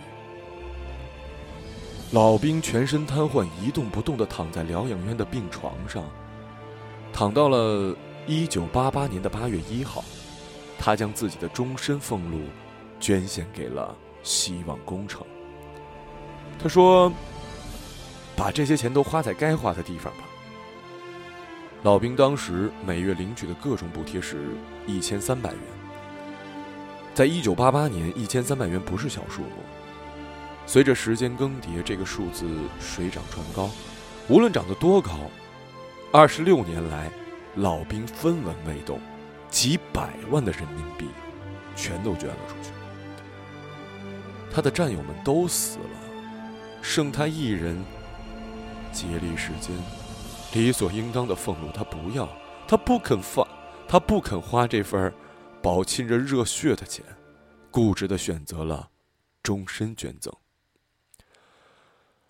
[2.10, 6.04] 老兵全身瘫痪，一动不动地躺在疗养院的病床上，
[7.12, 10.02] 躺到了一九八八年的八月一号，
[10.76, 12.40] 他将自己的终身俸禄
[12.98, 15.26] 捐献给了希望工程。
[16.62, 17.12] 他说
[18.36, 20.24] ：“把这些钱都花在该花的地方吧。”
[21.82, 24.50] 老兵当时每月领取的各种补贴是
[24.86, 25.60] 一千三百元，
[27.12, 29.48] 在一九八八年，一千三百元不是小数目。
[30.64, 32.46] 随着时间更迭，这个数字
[32.80, 33.68] 水涨船高。
[34.28, 35.10] 无论涨得多高，
[36.12, 37.10] 二十六年来，
[37.56, 39.00] 老兵分文未动，
[39.50, 41.08] 几百万的人民币
[41.74, 42.71] 全都捐了出去。
[44.54, 46.00] 他的战友们都死了，
[46.82, 47.82] 剩他一人，
[48.92, 49.74] 竭力世间，
[50.52, 52.28] 理所应当的俸禄他不要，
[52.68, 53.46] 他不肯放，
[53.88, 55.12] 他不肯花这份
[55.62, 57.02] 饱浸着热血的钱，
[57.70, 58.90] 固执的选择了
[59.42, 60.30] 终身捐赠。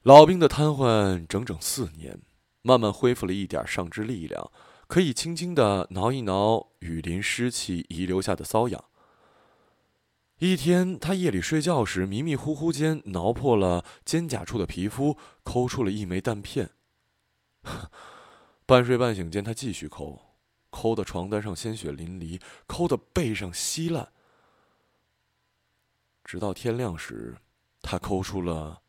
[0.03, 2.21] 老兵的瘫痪整整四年，
[2.63, 4.51] 慢慢恢复了一点上肢力量，
[4.87, 8.85] 可以轻轻的挠一挠雨淋湿气遗留下的瘙痒。
[10.45, 16.71] 一天，他夜里睡觉时，迷迷糊糊间挠破了肩胛处的皮肤，抠出了一枚弹片。
[18.67, 20.21] 半睡半醒间，他继续抠，
[20.69, 24.13] 抠的床单上鲜血淋漓，抠的背上稀烂。
[26.25, 27.37] 直到天亮时，
[27.81, 28.83] 他抠出了。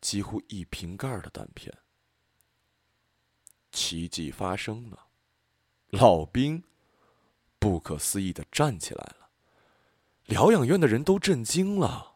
[0.00, 1.76] 几乎一瓶盖的弹片，
[3.70, 5.08] 奇迹发生了，
[5.90, 6.62] 老兵
[7.58, 9.19] 不可思议的站起来了，
[10.30, 12.14] 疗养院的人都震惊了。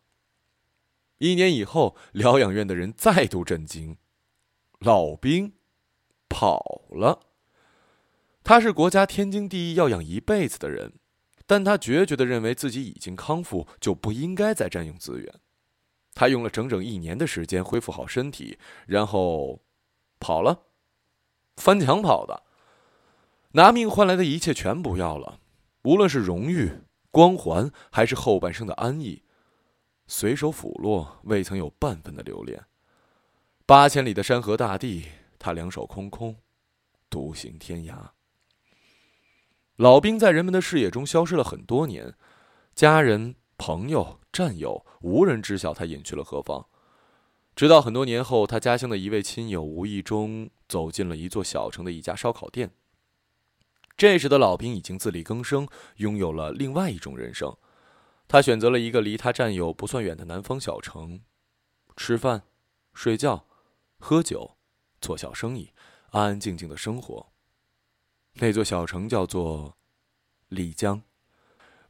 [1.18, 3.96] 一年以后，疗养院的人再度震惊，
[4.78, 5.54] 老兵
[6.28, 7.20] 跑了。
[8.44, 10.92] 他是国家天经地义要养一辈子的人，
[11.44, 15.34] 但他决绝的认为自己已经康复，就不应该再占用资源。
[16.14, 19.60] 他用了整整一年的时间恢复好身体，然后
[20.20, 20.66] 跑了，
[21.56, 22.44] 翻墙跑的，
[23.52, 25.40] 拿命换来的一切全不要了，
[25.82, 26.82] 无论是荣誉、
[27.14, 29.22] 光环，还是后半生的安逸，
[30.08, 32.64] 随手抚落，未曾有半分的留恋。
[33.64, 35.04] 八千里的山河大地，
[35.38, 36.34] 他两手空空，
[37.08, 37.94] 独行天涯。
[39.76, 42.14] 老兵在人们的视野中消失了很多年，
[42.74, 43.36] 家人。
[43.56, 46.66] 朋友、战友，无人知晓他隐去了何方。
[47.54, 52.72] 直到很多年后，他家乡的一位亲友无意中走进了一座小城的一家烧烤店。
[53.96, 57.56] 这时的老兵已经自力更生，拥有了另外一种人生。
[58.26, 61.20] 他选择了一个离他战友不算远的南方小城，
[61.96, 62.42] 吃饭、
[62.92, 63.46] 睡觉、
[63.98, 64.56] 喝酒、
[65.00, 65.72] 做小生意，
[66.10, 67.32] 安安静静的生活。
[68.34, 69.76] 那座小城叫做
[70.48, 71.02] 丽江，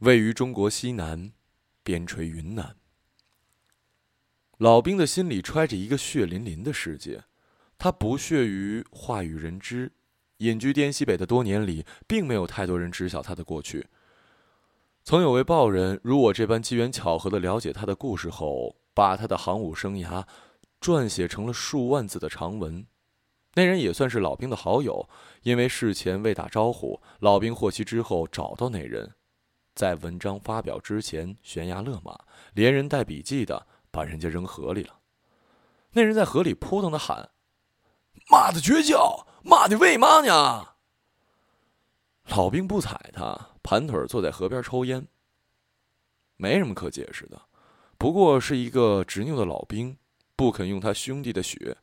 [0.00, 1.32] 位于中国西南。
[1.86, 2.78] 边陲云南，
[4.56, 7.24] 老兵的心里揣着一个血淋淋的世界，
[7.76, 9.92] 他不屑于话与人知。
[10.38, 13.86] 隐居滇西北的多年里，并没有太多人知晓他的过去。
[15.04, 20.24] 曾有位报人如我这般机缘巧合的了解他的故事后，把他的航母生涯
[20.80, 22.86] 撰写成了数万字的长文。
[23.54, 25.08] 那人也算是老兵的好友，
[25.42, 29.14] 因为事前未打招呼，老兵获悉之后找到那人。
[29.74, 32.18] 在文章发表之前，悬崖勒马，
[32.54, 34.98] 连人带笔记的把人家扔河里了。
[35.92, 37.30] 那人在河里扑腾的喊
[38.30, 39.26] ：“妈的绝交！
[39.44, 40.74] 骂你为嘛呢？”
[42.34, 45.06] 老兵不睬他，盘腿坐在河边抽烟。
[46.36, 47.40] 没什么可解释的，
[47.96, 49.96] 不过是一个执拗的老兵，
[50.34, 51.76] 不肯用他兄弟的血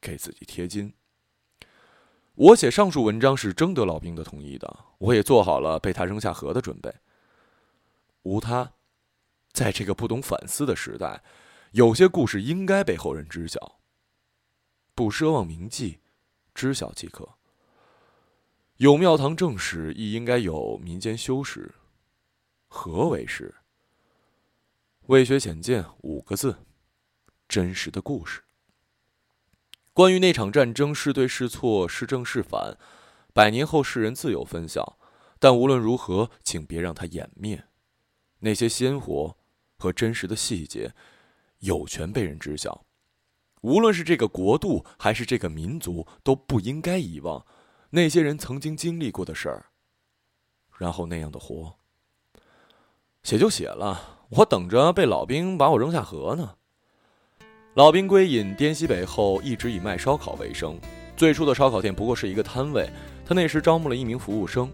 [0.00, 0.94] 给自己贴金。
[2.34, 6.92] 我写上述文章是征得老兵的同意的，我也做好了被他扔下河的准备。
[8.22, 8.72] 无他，
[9.52, 11.22] 在这个不懂反思的时代，
[11.72, 13.78] 有些故事应该被后人知晓。
[14.94, 16.00] 不奢望铭记，
[16.54, 17.28] 知晓即可。
[18.76, 21.74] 有庙堂正史，亦应该有民间修史。
[22.68, 23.54] 何为史？
[25.06, 26.56] 未学浅见五个字：
[27.48, 28.42] 真实的故事。
[29.92, 32.76] 关于那场战争是对是错，是正是反，
[33.32, 34.98] 百年后世人自有分晓。
[35.38, 37.68] 但无论如何，请别让它湮灭。
[38.40, 39.36] 那些鲜活
[39.76, 40.94] 和真实的细节，
[41.58, 42.83] 有权被人知晓。
[43.64, 47.46] 无论是这个国度还是这个民族，都不应该遗忘
[47.88, 49.64] 那些人曾经经历过的事儿。
[50.76, 51.72] 然后那样的活，
[53.22, 56.56] 写就写了，我等着被老兵把我扔下河呢。
[57.72, 60.78] 老兵归隐滇西北后，一直以卖烧烤为生。
[61.16, 62.86] 最初的烧烤店不过是一个摊位，
[63.24, 64.70] 他那时招募了一名服务生，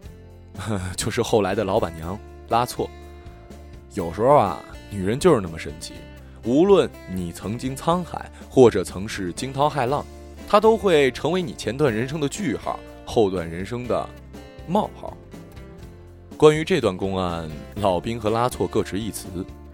[0.98, 2.90] 就是后来的老板娘拉错。
[3.94, 5.94] 有时候啊，女人就是那么神奇。
[6.44, 10.04] 无论你曾经沧海，或者曾是惊涛骇浪，
[10.48, 14.08] 它都会成为你前段人生的句号，后段人生的
[14.66, 15.16] 冒号。
[16.36, 19.28] 关于这段公案，老兵和拉措各执一词。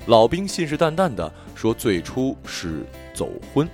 [0.07, 3.69] 老兵信誓旦旦地说，最初是走婚。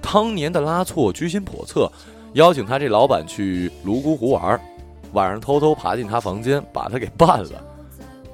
[0.00, 1.90] 当年的拉措居心叵测，
[2.34, 4.60] 邀请他这老板去泸沽湖玩，
[5.12, 7.64] 晚上偷偷爬进他房间，把他给办了。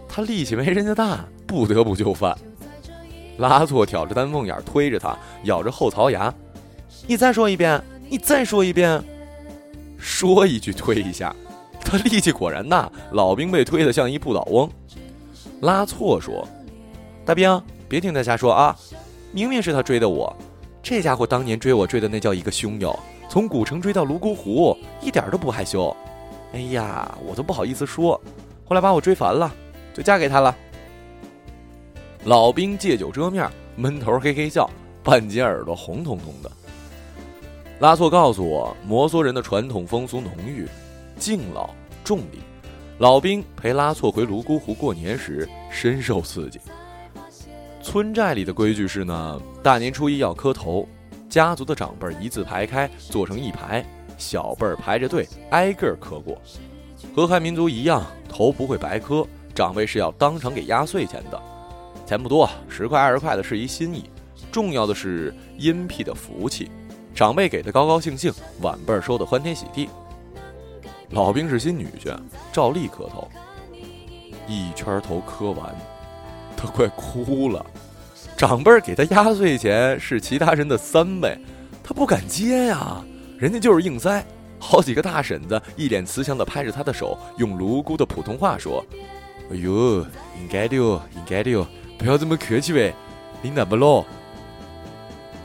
[0.09, 2.37] 他力气没人家大，不得不就范。
[3.39, 6.33] 拉措挑着丹凤眼推着他，咬着后槽牙
[7.07, 9.03] ：“你再说一遍，你再说一遍。”
[9.99, 11.35] 说一句推一下，
[11.81, 14.71] 他力气果然大，老兵被推得像一不倒翁。
[15.61, 16.47] 拉措说
[17.25, 18.77] ：“大兵，别听他瞎说啊！
[19.33, 20.35] 明明是他追的我，
[20.83, 25.97] 这家伙当年追我追的那叫一个凶哟，从古城追到泸沽湖，一点都不害羞。
[26.53, 28.21] 哎呀，我都不好意思说，
[28.69, 29.51] 后来把我追烦了，
[29.93, 30.55] 就嫁给他了。”
[32.25, 34.69] 老兵借酒遮面，闷头嘿嘿笑，
[35.03, 36.51] 半截耳朵红彤彤的。
[37.81, 40.67] 拉措告诉我，摩梭人的传统风俗浓郁，
[41.19, 41.69] 敬老
[42.03, 42.39] 重礼。
[42.97, 46.59] 老兵陪拉措回泸沽湖过年时，深受刺激。
[47.83, 50.89] 村寨里的规矩是呢，大年初一要磕头，
[51.29, 53.85] 家族的长辈一字排开，坐成一排，
[54.17, 56.41] 小辈儿排着队，挨个磕过。
[57.15, 61.39] 和汉民族一样，头不会白磕，长辈是要当场给压岁钱的。
[62.07, 64.05] 钱不多，十块二十块的是一心意，
[64.53, 66.71] 重要的是阴屁的福气，
[67.15, 69.89] 长辈给的高高兴兴，晚辈收的欢天喜地。
[71.11, 72.15] 老兵是新女婿，
[72.53, 73.29] 照例磕头，
[74.47, 75.75] 一圈头磕完，
[76.57, 77.65] 他快哭了。
[78.37, 81.39] 长辈给他压岁钱是其他人的三倍，
[81.83, 83.03] 他不敢接呀，
[83.39, 84.25] 人家就是硬塞。
[84.59, 88.85] 好几个大婶子一脸慈祥的拍着他的手，用泸沽的普通话说
[89.53, 90.01] ：“哎呦，
[90.41, 91.67] 应该的哟，应该的哟。”
[91.99, 92.95] 不要这么客气呗，
[93.41, 94.05] 你那么了？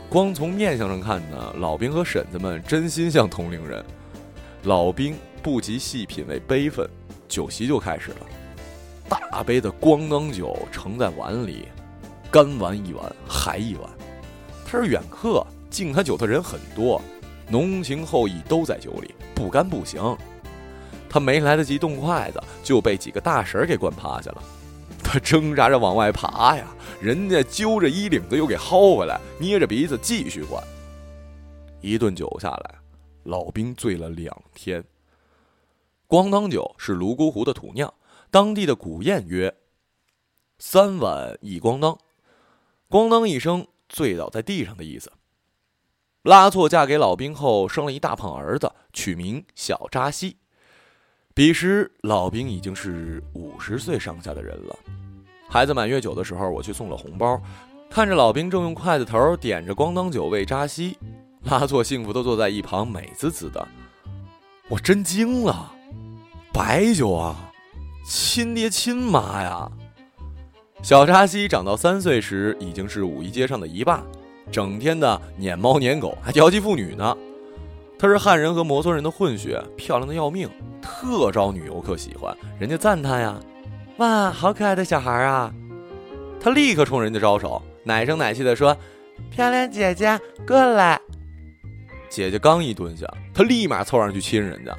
[0.08, 3.84] 光从面相上看呢，老兵和婶子们真心像同龄人。
[4.64, 6.88] 老兵不及细品味悲愤，
[7.28, 8.16] 酒席就开始了。
[9.08, 11.68] 大杯的咣当酒盛在碗里，
[12.30, 13.88] 干完一碗还一碗。
[14.66, 17.00] 他是远客，敬他酒的人很多，
[17.48, 20.16] 浓情厚意都在酒里，不干不行。
[21.08, 24.42] 他没来得及动筷子，就被几个大婶给灌趴下了。
[25.12, 30.62] 他挣扎着往外爬呀，人家揪着衣领子又给薅回来，捏着鼻子继续灌。
[31.80, 32.76] 一顿酒下来，
[33.24, 34.84] 老兵醉了两天。
[36.06, 37.92] 咣当酒是泸沽湖的土酿，
[38.30, 39.52] 当地的古谚曰
[40.60, 41.98] ：“三碗一咣当，
[42.88, 45.10] 咣当一声，醉倒在地上的意思。”
[46.22, 50.36] 拉措嫁给老兵后，生了一大胖儿子，取名小扎西。
[51.40, 54.76] 彼时，老兵已经是五十岁上下的人了。
[55.48, 57.40] 孩子满月酒的时候，我去送了红包，
[57.88, 60.98] 看着老兵正用筷子头点着咣当酒喂扎西，
[61.44, 63.66] 拉措幸福的坐在一旁美滋滋的，
[64.68, 65.72] 我真惊了，
[66.52, 67.50] 白酒啊，
[68.04, 69.72] 亲爹亲妈呀！
[70.82, 74.04] 小扎西长到三岁时已经是五一街上的一霸，
[74.52, 77.16] 整天的撵猫撵狗，还调戏妇女呢。
[78.00, 80.48] 他是汉人和摩梭人的混血，漂亮的要命，
[80.80, 83.38] 特招女游客喜欢，人家赞叹呀。
[83.98, 85.52] 哇，好可爱的小孩啊！
[86.40, 88.74] 他立刻冲人家招手，奶声奶气的说
[89.30, 90.98] ：“漂亮姐姐过来。”
[92.08, 94.74] 姐姐刚一蹲下，他立马凑上去亲人家，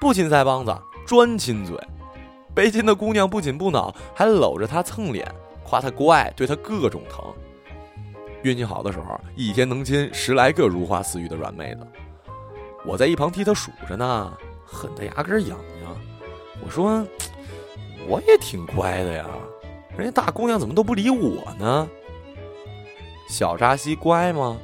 [0.00, 0.74] 不亲腮帮子，
[1.06, 1.76] 专亲嘴。
[2.54, 5.30] 被亲的姑娘不紧不恼，还搂着他蹭脸，
[5.62, 7.22] 夸他乖，对他各种疼。
[8.42, 11.86] 运气好的时候，一天能亲十来个如花似玉的软妹子。
[12.84, 14.32] 我在一旁替他数着呢，
[14.64, 15.96] 恨得牙根痒痒。
[16.64, 17.06] 我说。
[18.08, 19.24] 我也挺乖的呀，
[19.96, 21.88] 人家大姑娘怎么都不理我呢？
[23.28, 24.58] 小扎西乖吗？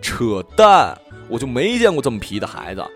[0.00, 0.96] 扯淡！
[1.28, 2.86] 我就没见过这么皮的孩子。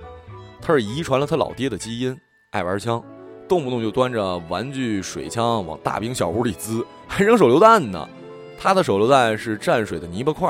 [0.61, 2.17] 他是遗传了他老爹的基因，
[2.51, 3.03] 爱玩枪，
[3.49, 8.09] 动不动就端着玩具水枪往大兵小屋里滋，还扔手榴弹呢。
[8.57, 10.49] 他的手榴弹是蘸水的泥巴块，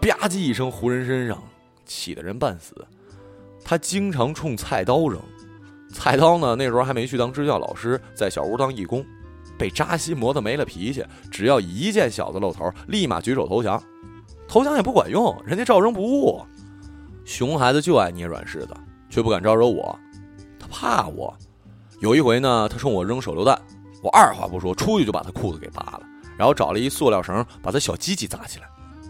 [0.00, 1.40] 吧唧一声糊人身上，
[1.86, 2.74] 气得人半死。
[3.68, 5.20] 他经常冲菜刀扔。
[5.92, 6.56] 菜刀呢？
[6.56, 9.04] 那时候还没去当支教老师，在小屋当义工，
[9.58, 11.04] 被扎西磨得没了脾气。
[11.30, 13.82] 只要一见小子露头，立马举手投降。
[14.48, 16.40] 投降也不管用，人家照扔不误。
[17.26, 18.74] 熊孩子就爱捏软柿子，
[19.10, 19.98] 却不敢招惹我。
[20.58, 21.36] 他怕我。
[22.00, 23.60] 有一回呢，他冲我扔手榴弹，
[24.02, 26.00] 我二话不说，出去就把他裤子给扒了，
[26.38, 28.66] 然后找了一塑料绳，把他小鸡鸡扎起来。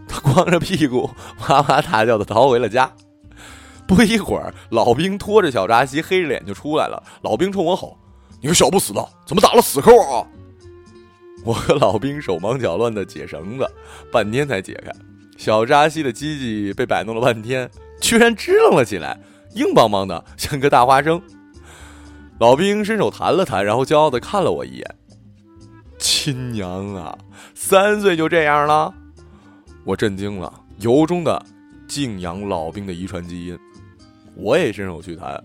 [0.09, 1.09] 他光着屁股
[1.49, 2.91] 哇哇大叫的逃回了家。
[3.97, 7.03] 不一会儿，老兵拖着小扎西，黑着脸就出来了。
[7.23, 7.97] 老兵冲我吼
[8.41, 10.27] ：“你个小不死的，怎么打了死扣啊？”
[11.43, 13.67] 我和老兵手忙脚乱的解绳子，
[14.13, 14.93] 半天才解开。
[15.39, 17.71] 小扎西的鸡鸡被摆弄了半天，
[18.01, 19.19] 居然支棱了起来，
[19.55, 21.23] 硬邦邦的，像个大花生。
[22.39, 24.97] 老兵伸手弹了弹，然后骄傲的看了我一眼
[25.99, 27.17] ：“亲娘啊，
[27.55, 28.93] 三岁就这样了！”
[29.85, 31.43] 我震惊了，由衷的
[31.89, 33.59] 敬仰老兵的遗传基因。
[34.37, 35.43] 我也伸手去弹，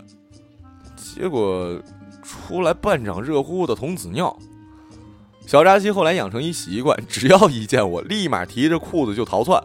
[0.94, 1.76] 结果
[2.22, 4.36] 出来半掌热乎乎的童子尿。
[5.46, 9.62] 小扎西后来养成一习惯，只要一见我，立马提着裤子就逃窜，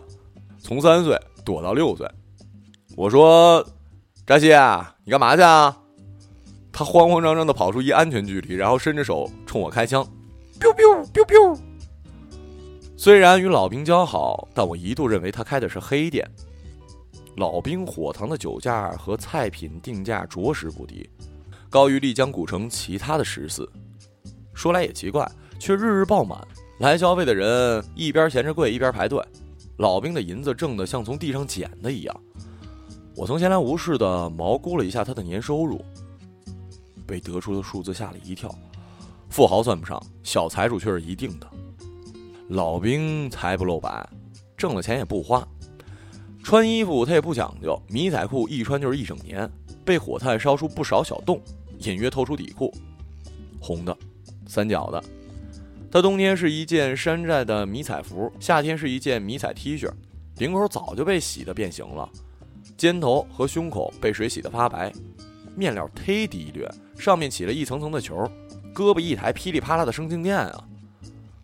[0.58, 1.16] 从三岁
[1.46, 2.10] 躲到六岁。
[2.98, 3.64] 我说
[4.26, 5.78] ：“扎西啊，你干嘛去啊？”
[6.74, 10.04] 他慌慌张张的跑出一安全距离，然后伸着手冲我开枪
[10.60, 11.58] ，biu biu biu biu。
[12.98, 16.30] 虽然与老兵交好，但我一度认为他开的是黑店。
[17.40, 21.10] 老兵火塘的酒价和菜品定价着实不低，
[21.70, 23.68] 高于丽江古城其他的食肆。
[24.54, 25.30] 说来也奇怪。
[25.58, 26.40] 却日日爆满，
[26.80, 29.22] 来消费的人一边嫌着贵一边排队。
[29.76, 32.22] 老兵的银子挣得像从地上捡的一样。
[33.14, 35.84] 我曾闲来无事的毛估了一下他的年收入，
[37.06, 38.50] 被得出的数字吓了一跳。
[39.28, 41.48] 富豪算不上，小财主却是一定的。
[42.48, 44.10] 老兵财不露白，
[44.56, 45.46] 挣了钱也不花。
[46.50, 49.48] 穿衣服他也不讲究，迷彩裤一穿就是一整年，
[49.86, 51.40] 被火炭烧出不少小洞，
[51.78, 52.74] 隐约透出底裤，
[53.60, 53.96] 红的，
[54.48, 55.00] 三角的。
[55.92, 59.88] 他冬天是一件山寨的迷彩服，夏天是一件迷彩 T 恤，
[60.40, 62.10] 领口早就被洗得变形了，
[62.76, 64.92] 肩头和胸口被水洗得发白，
[65.56, 68.28] 面料忒低劣，上面起了一层层的球，
[68.74, 70.66] 胳膊一抬噼里啪啦的生静电啊！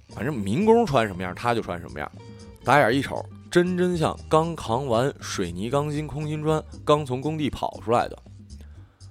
[0.10, 2.12] 反正民工穿什么样他就穿什么样，
[2.64, 3.24] 打眼一瞅，
[3.56, 8.24] 真真像刚扛完水泥钢筋空心砖，刚从工地跑出来的。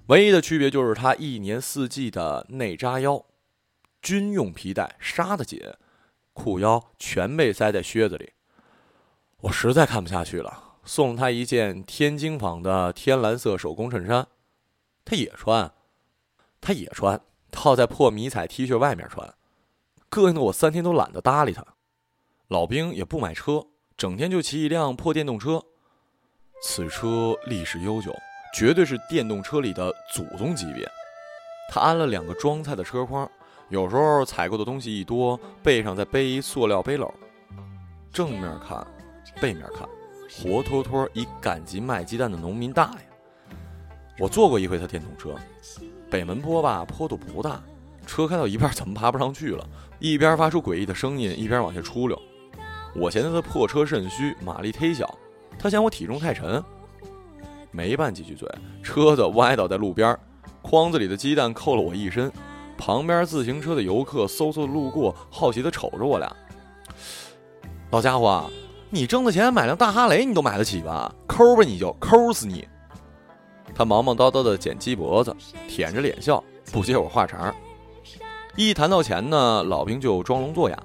[0.08, 3.24] 唯一的区别就是他一年四季的内扎腰。
[4.02, 5.58] 军用皮带扎得紧，
[6.34, 8.34] 裤腰全被塞在靴子里。
[9.38, 14.26] 我实在看不下去了，送他一件天津纺的天蓝色手工衬衫，
[15.06, 15.72] 他也穿，
[16.60, 17.18] 他也穿，
[17.50, 19.32] 套在破迷彩 T 恤外面穿，
[20.10, 21.64] 膈应的我三天都懒得搭理他。
[22.48, 25.62] 老兵也不买车，整天就骑一辆破电动车，
[26.62, 28.12] 此车历史悠久，
[28.52, 30.84] 绝对是电动车里的祖宗级别。
[31.70, 33.28] 他安了两个装菜的车筐。
[33.70, 37.10] 有时候采购的东西一多，背上再背一塑料背篓，
[38.12, 38.86] 正面看，
[39.40, 39.88] 背面看，
[40.28, 42.98] 活脱脱一赶集卖鸡蛋的农民大爷。
[44.18, 45.34] 我坐过一回他电动车，
[46.10, 47.62] 北门坡吧，坡度不大，
[48.06, 49.66] 车开到一半怎么爬不上去了？
[49.98, 52.20] 一边发出诡异的声音，一边往下出溜。
[52.94, 55.12] 我嫌他的破车肾虚，马力忒小，
[55.58, 56.62] 他嫌我体重太沉，
[57.70, 58.48] 没拌几句嘴，
[58.82, 60.16] 车子歪倒在路边，
[60.62, 62.30] 筐子里的鸡蛋扣了我一身。
[62.76, 66.34] 旁边自行车的游客嗖嗖的路过，好奇的瞅着我俩。
[67.90, 68.50] 老家伙，
[68.90, 71.14] 你挣的钱买辆大哈雷你都买得起吧？
[71.26, 72.66] 抠吧你就抠死你！
[73.74, 75.34] 他忙忙叨叨的剪鸡脖子，
[75.68, 76.42] 舔着脸笑，
[76.72, 77.54] 不接我话茬。
[78.56, 80.76] 一谈到钱呢，老兵就装聋作哑。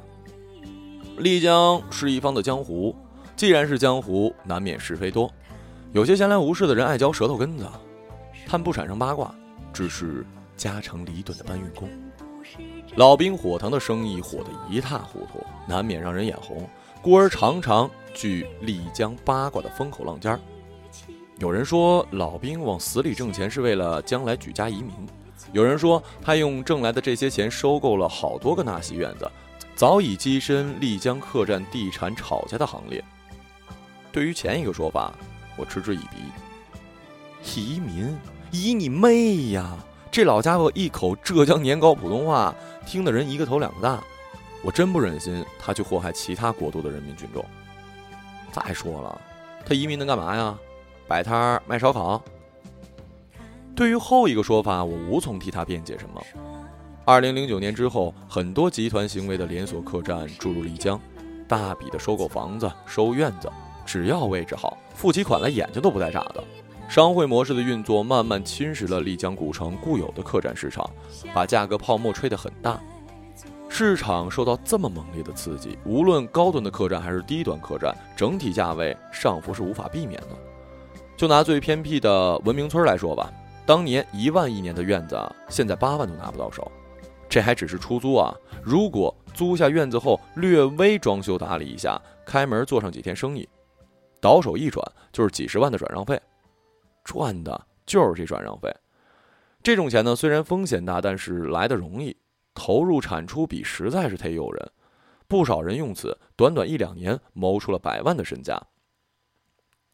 [1.20, 2.96] 丽江是一方的江湖，
[3.36, 5.32] 既然是江湖，难免是非多。
[5.92, 7.68] 有些闲来无事的人爱嚼舌头根子，
[8.48, 9.34] 他们不产生八卦，
[9.72, 10.26] 只是。
[10.58, 11.88] 家长里短的搬运工，
[12.98, 16.68] 老兵火塘的生意火得一塌糊涂，难免让人眼红，
[17.02, 20.40] 故而常常聚丽江八卦的风口浪尖儿。
[21.38, 24.92] 有人说老兵往死里挣钱是为了将来举家移民，
[25.54, 29.32] 有人说他用挣来的这些钱收购了好多个纳西院子，
[29.80, 33.02] 早已跻身丽江客栈地产炒家的行列。
[34.12, 35.14] 对于前一个说法，
[35.56, 36.18] 我嗤之以鼻。
[37.56, 38.14] 移民？
[38.52, 39.78] 移你妹呀！
[40.12, 42.54] 这老家伙一口浙江年糕普通话，
[42.86, 44.04] 听的人一个头两个大。
[44.62, 47.46] 我真不忍心他去祸害其他国度的人民群众。
[48.52, 49.22] 再说了，
[49.66, 50.60] 他移民能干嘛呀？
[51.08, 52.22] 摆摊卖烧烤？
[53.74, 56.22] 对于后一个说法，我无从替他辩解什么。
[57.10, 61.02] 二零零九年之后，很多集团行为的连锁客栈注入丽江，
[61.48, 63.50] 大笔的收购房子、收院子，
[63.84, 66.44] 只要位置好，付起款来眼睛都不带眨的。
[66.88, 70.88] 商会模式的运作慢慢侵蚀了丽江古城固有的客栈市场，
[71.34, 72.80] 把价格泡沫吹得很大。
[73.70, 80.28] 市场受到这么猛烈的刺激，无论高端的客栈还是低端客栈，整体价位上浮是无法避免的。
[81.18, 83.34] 就拿最偏僻的文明村来说吧，
[83.66, 86.72] 当年一万一年的院子，现在八万都拿不到手。
[87.30, 88.36] 这还只是出租啊！
[88.64, 93.48] 如果租下院子后略微装修打理一下，开门做上几天生意，
[94.20, 96.20] 倒手一转就是几十万的转让费。
[97.04, 98.76] 赚的就是这转让费，
[99.64, 102.18] 这种钱呢，虽然风险大，但是来的容易，
[102.54, 104.72] 投入产出比实在是忒诱人。
[105.28, 108.60] 不少人用此短短一两年谋出了百万的身家。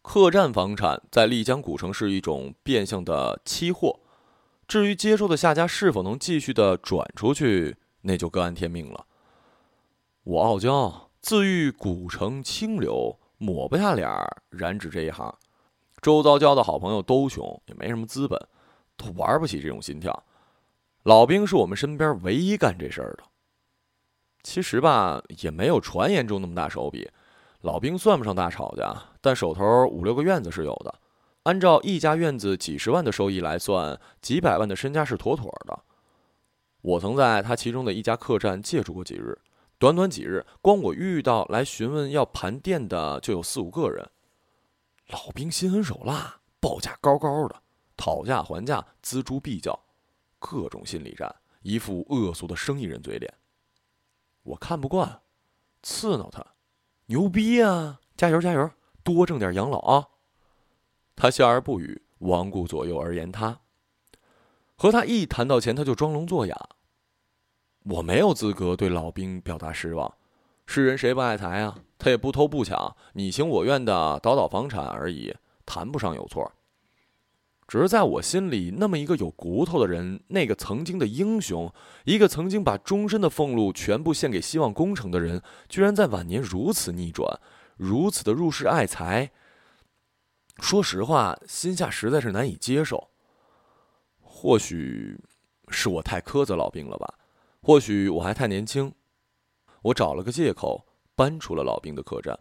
[0.01, 3.99] 客栈房产在丽江古城是一种变相的期货，
[4.68, 9.05] 至于接收的下家是否能继续的转出去，那就各安天命了。
[10.24, 15.34] 我傲娇，自喻古城清流，抹不下脸儿染指这一行。
[16.01, 18.39] 周遭交的好朋友都穷，也没什么资本，
[18.97, 20.24] 都玩不起这种心跳。
[21.03, 23.24] 老兵是我们身边唯一干这事儿的。
[24.41, 27.09] 其实吧，也没有传言中那么大手笔。
[27.61, 30.93] 老兵算不上大炒家，但手头五六个院子是有的。
[31.46, 35.80] 按照一家院子几十万的收益来算，几百万的身家是妥妥的。
[36.82, 39.38] 我曾在他其中的一家客栈借住过几日，
[39.78, 44.10] 短短几日，光我遇到来询问要盘店的就有四五个人。
[45.10, 47.62] 老兵心狠手辣，报价高高的，
[47.96, 49.80] 讨价还价，锱铢必较，
[50.39, 53.32] 各种心理战，一副恶俗的生意人嘴脸。
[54.41, 55.22] 我看不惯，
[55.84, 56.43] 刺挠他。
[57.06, 58.00] 牛逼啊！
[58.18, 58.72] 加油加油，
[59.04, 60.08] 多挣点养老啊！
[61.16, 63.59] 他笑而不语，罔顾左右而言他。
[64.76, 66.70] 和他一谈到钱，他就装聋作哑。
[67.84, 70.13] 我没有资格对老兵表达失望。
[70.66, 71.78] 世人谁不爱财啊？
[71.97, 75.34] 他也不偷不抢，你情我愿的倒倒房产而已，
[75.66, 76.51] 谈不上有错。
[77.68, 81.72] 只是在我心里，那么一个有骨头的人，那个曾经的英雄，
[82.03, 87.39] 一个曾经把终身的俸禄全部献给希望工程的人，居然在晚年如此逆转，
[87.78, 89.32] 如此的入世爱财。
[90.60, 93.10] 说实话，心下实在是难以接受。
[94.22, 95.20] 或许
[95.70, 97.14] 是我太苛责老兵了吧？
[97.62, 98.93] 或许我还太年轻。
[99.82, 100.86] 我找了个借口，
[101.16, 102.39] 搬出了老兵的客栈。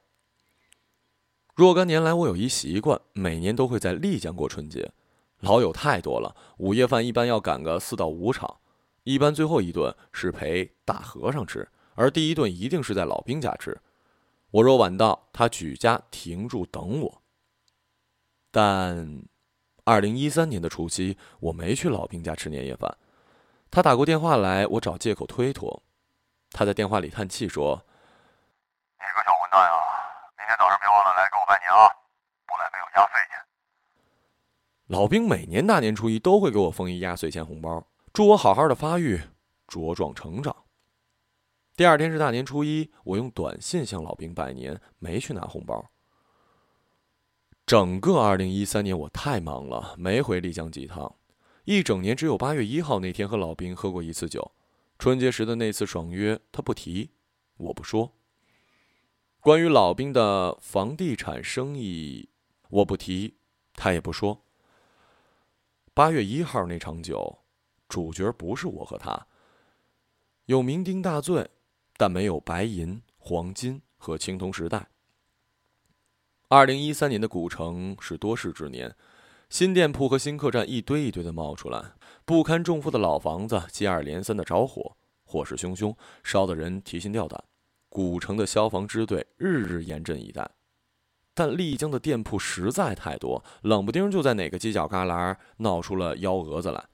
[1.54, 4.92] 若干年来，我有一习惯，每年都会在丽江过春节。
[5.40, 8.58] 老友太多了，午夜饭一般要赶个四到五场，
[9.02, 13.78] 一般最后一顿是陪大和尚吃，而第一顿一定是在老兵家吃。
[14.50, 17.22] 我若晚到，他举家停住等我。
[18.54, 19.20] 但，
[19.82, 22.96] 二零一三年的除夕，我没去老兵家吃年夜饭。
[23.68, 25.82] 他打过电话来，我找借口推脱。
[26.50, 27.84] 他在电话里叹气说
[28.94, 29.74] ：“你个小混蛋啊，
[30.38, 31.90] 明天早上别忘了来给我拜年啊，
[32.46, 33.42] 不来没有压岁钱。”
[34.86, 39.20] 老兵每年大年初一都会给我封一压岁钱红包，祝我好好的发育，
[39.66, 40.54] 茁壮成长。
[41.74, 45.90] 第二天是大年初一，我用短信向老兵拜年，没去拿红包。
[47.66, 51.16] 整个二零一三年我太忙了，没回丽江几趟，
[51.64, 54.52] 一整年只有八月一号那天和老兵喝过一次酒。
[54.98, 57.10] 春节时的那次爽约，他不提，
[57.56, 58.12] 我不说。
[59.40, 62.28] 关于老兵的房地产生意，
[62.68, 63.38] 我不提，
[63.74, 64.44] 他也不说。
[65.94, 67.38] 八月一号那场酒，
[67.88, 69.26] 主角不是我和他。
[70.44, 71.50] 有酩酊大醉，
[71.96, 74.86] 但没有白银、黄金和青铜时代。
[76.54, 78.94] 二零一三年的古城是多事之年，
[79.50, 81.82] 新店铺和新客栈一堆一堆的冒出来，
[82.24, 87.42] 不堪重负的老房子接二连三的着火，火势汹汹，烧得人提心吊胆。
[87.88, 90.48] 古城的消防支队日日严阵以待。
[91.34, 96.84] 但丽江的店铺实在太多，冷不丁就在哪个犄角旮旯闹出了幺蛾子来。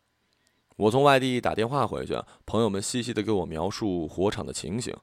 [0.76, 4.96] 我从外地打电话回去，朋友们细细的给我描述火场的情形。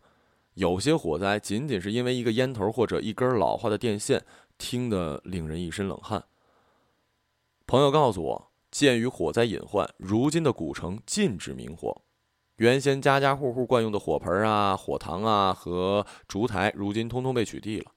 [0.55, 4.25] 有些火灾仅仅是因为一个烟头或者一根老化的电线，
[4.57, 6.23] 听得令人一身冷汗。
[7.65, 12.01] 朋友告诉我，鉴于火灾隐患，如今的古城禁止明火，
[12.57, 17.91] 原先家家户户惯用的火盆啊、火塘啊和烛台，如今通通被取缔了。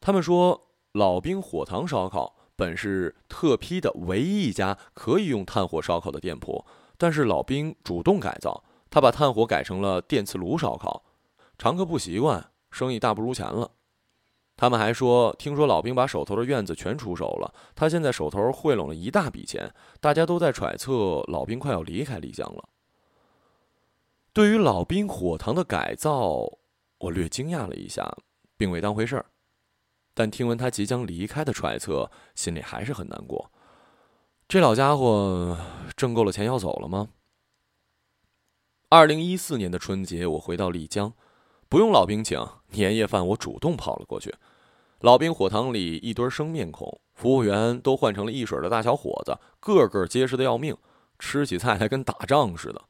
[0.00, 6.64] 他们说，老兵火塘烧烤本是特批的唯一一家可以用炭火烧烤的店铺，
[6.98, 11.04] 但是老兵主动改造，他把炭火改成了电磁炉烧烤，
[11.56, 13.70] 常客不习惯，生意大不如前了。
[14.60, 22.68] 他们还说，听说老兵把手头的院子全出手了，他现在手头汇拢了一大笔钱，大家都在揣测老兵快要离开丽江了。
[24.34, 26.58] 对于老兵火塘的改造，
[26.98, 28.14] 我略惊讶了一下，
[28.58, 29.24] 并未当回事儿。
[30.12, 33.50] 但听闻他即将离开的揣测，心里还是很难过。
[34.46, 35.56] 这老家伙
[35.96, 37.08] 挣够了钱要走了吗？
[38.90, 41.14] 二零一四年的春节，我回到丽江，
[41.70, 42.38] 不用老兵请，
[42.72, 44.34] 年夜饭我主动跑了过去。
[45.00, 50.76] 老兵火塘里一堆生面孔，服务员都换成了一水的大小伙子，个个结实的要命，
[51.18, 52.82] 吃起菜来跟打仗似的。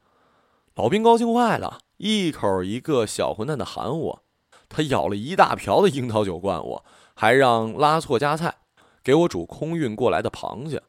[0.75, 4.23] 老兵高兴坏了，一口一个小混蛋的喊我，
[4.67, 6.85] 他舀了一大瓢的樱桃酒灌我。
[7.13, 8.55] 还让拉错夹菜，
[9.03, 10.81] 给我煮空运过来的螃蟹。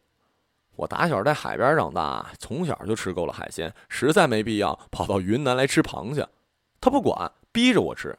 [0.76, 6.26] 我打小在海边长大，从小就吃够了海鲜，实在没必要跑到云南来吃螃蟹。
[6.80, 8.18] 他不管，逼着我吃。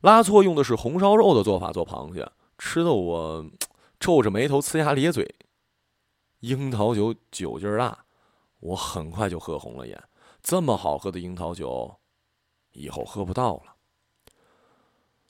[0.00, 3.44] 拉错用的是红烧肉的做法做螃蟹，吃的我
[4.00, 5.34] 皱着眉头、呲牙咧嘴。
[6.40, 8.06] 樱桃酒酒劲儿大，
[8.60, 10.02] 我很快就喝红了眼。
[10.42, 11.96] 这么好喝的樱桃酒，
[12.72, 13.74] 以后喝不到了。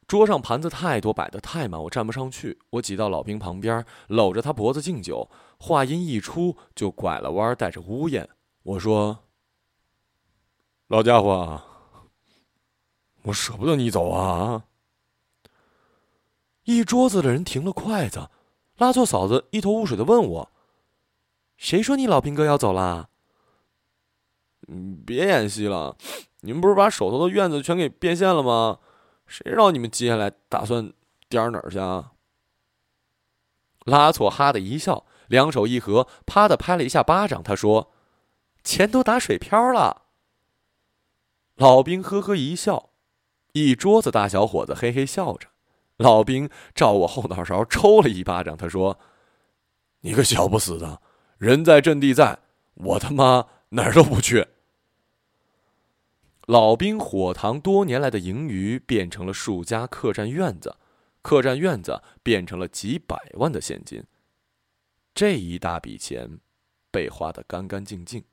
[0.07, 2.61] 桌上盘子太多，摆的太满，我站不上去。
[2.71, 5.29] 我挤到老兵旁边，搂着他脖子敬酒。
[5.59, 8.29] 话音一出，就拐了弯，带着呜咽。
[8.63, 9.25] 我说
[10.87, 11.61] ：“老家伙，
[13.23, 14.65] 我舍不得你走啊！”
[16.65, 18.31] 一桌子的人停了筷子，
[18.77, 20.51] 拉错嫂子一头雾水的问我
[21.57, 23.09] ：“谁说你老兵哥要走啦？”
[24.69, 25.97] 嗯，别演戏了，
[26.41, 28.79] 你们不是把手头的院子全给变现了吗？
[29.27, 30.93] 谁知道你们接下来打算
[31.29, 32.13] 颠哪儿去啊？
[33.85, 37.43] 拉错哈的一笑，两手一合，啪的拍了一下巴掌。
[37.43, 37.91] 他说
[38.63, 40.03] ：“钱都打水漂了。”
[41.57, 42.90] 老兵呵呵一笑，
[43.53, 45.49] 一桌子大小伙子嘿嘿笑着。
[45.97, 48.57] 老兵照我后脑勺抽了一巴掌。
[48.57, 48.99] 他说
[50.01, 51.03] ：“你个小不死的，
[51.37, 52.39] 人在阵地在，
[52.75, 54.47] 我他妈哪儿都不去。”
[56.47, 60.77] 老兵火塘多年来的盈余变成了数家客栈院子，
[61.23, 64.03] 客栈院子变成了几百万的现金。
[65.15, 66.41] 这一大笔钱
[66.91, 68.25] 被花得干干净净。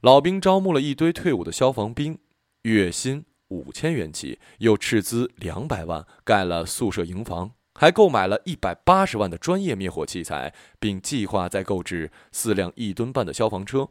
[0.00, 2.18] 老兵招募了一堆退伍的消防兵，
[2.62, 13.88] 月薪五千元起，又斥资两百万盖了宿舍营房，还购买了一百八十万的专业灭火器材，并计划再购置四辆一吨半的消防车。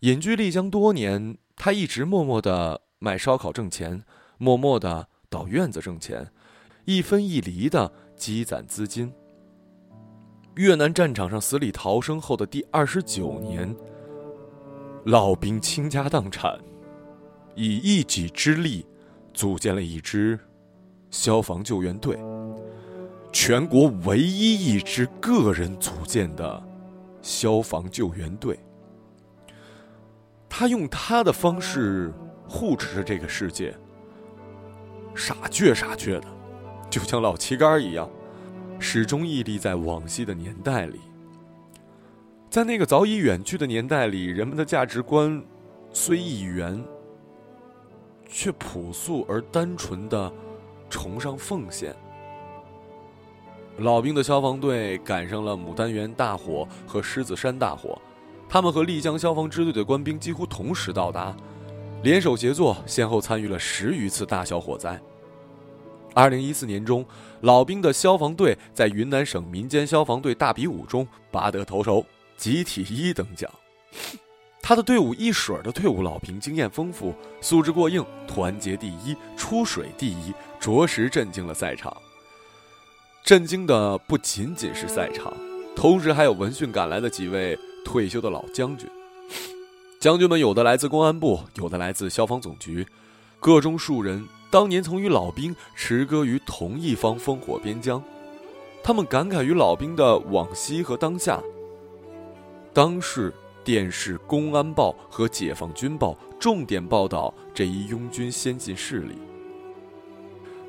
[0.00, 1.38] 隐居丽江多年。
[1.58, 4.04] 他一直默默的卖烧烤挣钱，
[4.36, 6.30] 默默的倒院子挣钱，
[6.84, 9.10] 一分一厘的积攒资金。
[10.56, 13.74] 越南战场上死里逃生后的第二十九年，
[15.06, 16.60] 老兵倾家荡产，
[17.56, 18.86] 以一己之力
[19.34, 20.38] 组建了一支
[21.10, 22.18] 消防救援队，
[23.32, 26.62] 全国唯一一支个人组建的
[27.22, 28.58] 消防救援队。
[30.48, 32.12] 他用他的方式
[32.46, 33.74] 护持着这个世界，
[35.14, 36.26] 傻倔傻倔的，
[36.90, 38.08] 就像老旗杆一样，
[38.78, 41.00] 始终屹立在往昔的年代里。
[42.50, 45.42] 在那个早已远去的年代里，人们的价值观
[45.92, 46.82] 虽一元，
[48.28, 50.32] 却朴素而单纯的
[50.90, 51.94] 崇尚奉献。
[53.78, 58.00] 老兵的消防队赶上了牡丹园大火和狮子山大火。
[58.48, 61.36] 他们和丽江消防支队的官兵几乎同时到达，
[62.02, 64.98] 联手协作，先后参与了十余次大小火灾。
[66.14, 67.04] 二零一四年中，
[67.40, 72.06] 老兵的消防队在云南省民间消防队大比武中拔得头筹，
[72.36, 73.50] 集体一等奖。
[74.68, 81.96] 他的队伍一水儿的退伍老兵经验丰富，素质过硬，团结第一，出水第一，着实震惊了赛场。
[83.22, 85.32] 震惊的不仅仅是赛场，
[85.76, 87.56] 同时还有闻讯赶来的几位。
[87.84, 88.90] 退休的老将军，
[90.00, 92.84] 将军们有的来自公安部，有的来自消防总局，
[93.38, 98.02] 个中数人当年曾与老兵持歌于同一方烽火边疆，
[98.82, 101.40] 他们感慨于老兵的往昔和当下。
[102.74, 103.32] 当世
[103.66, 109.18] 电视《公安报》和《解放军报》重点报道这一拥军先进势力。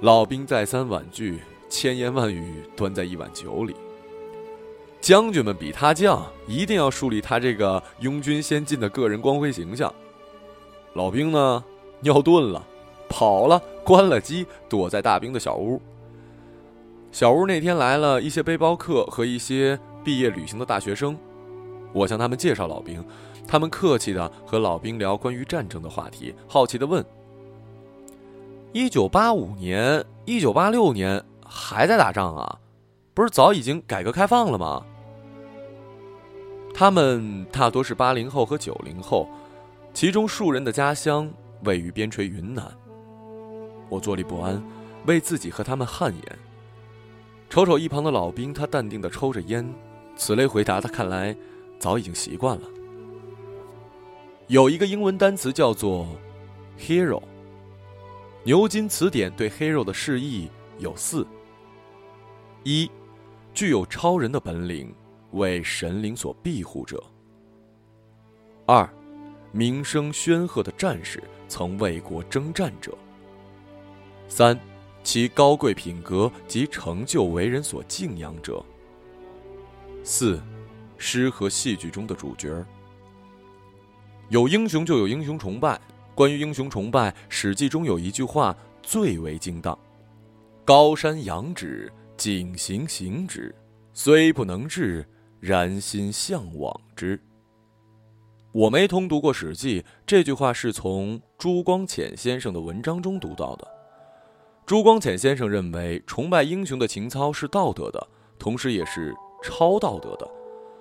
[0.02, 1.38] 老兵再三婉拒，
[1.70, 3.76] 千言万语端在一碗酒里。
[5.00, 9.94] 将军们比他犟，一定要树立他这个拥军先进的个人光辉形象。
[10.96, 11.64] 老兵呢，
[12.00, 12.66] 尿遁了，
[13.08, 15.80] 跑了，关了机，躲在大兵的小屋。
[17.12, 21.16] 小屋那天来了一些背包客和一些毕业旅行的大学生，
[21.98, 23.04] 我向他们介绍老兵，
[23.48, 27.04] 他们客气的和老兵聊关于战争的话题，好奇的问：
[28.72, 32.60] 一九八五年、一九八六年还在打仗啊？
[33.14, 34.86] 不是早已经改革开放了吗？
[36.72, 39.28] 他们大多是八零后和九零后，
[39.92, 41.28] 其中数人的家乡
[41.64, 42.64] 位于边陲云南。
[43.90, 44.62] 我坐立不安，
[45.08, 46.40] 为自己和他们汗颜。
[47.50, 49.68] 瞅瞅一旁的老兵，他淡定的抽着烟，
[50.16, 51.36] 此类回答他看来
[51.80, 52.68] 早已经习惯了。
[54.48, 56.08] 有一个英文单词叫做
[56.80, 57.22] “hero”。
[58.44, 60.50] 牛津词典对 “hero” 的释义
[60.80, 61.26] 有四：
[62.64, 62.90] 一、
[63.54, 64.94] 具有超人的本领。
[65.32, 67.04] 为神灵所庇护者。
[68.66, 68.90] 二，
[69.52, 72.98] 名声煊赫的战士，曾为国征战者。
[74.30, 74.58] 三，
[75.04, 78.64] 其高贵品格及成就为人所敬仰者。
[80.02, 80.42] 四，
[80.98, 82.66] 诗和戏剧中的主角。
[84.30, 85.80] 有英雄就有英雄崇拜。
[86.14, 89.78] 关于英雄崇拜，《史记》中有一句话最为精当。
[90.66, 93.54] 高山仰止，景行行止，
[93.94, 95.08] 虽不能至，
[95.40, 97.22] 然心向往之。
[98.52, 103.68] 我没通读过《史记》，这句话是从朱光潜先生的文章中读到的。
[104.66, 108.08] 朱光潜先生认为，崇拜英雄的情操是道德的，
[108.40, 110.28] 同时也是超道德的。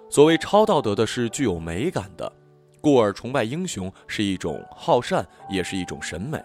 [0.08, 2.32] 所谓超道德的，是具有美感的，
[2.80, 6.40] 故而崇拜英雄是一种好善，也是一种审美。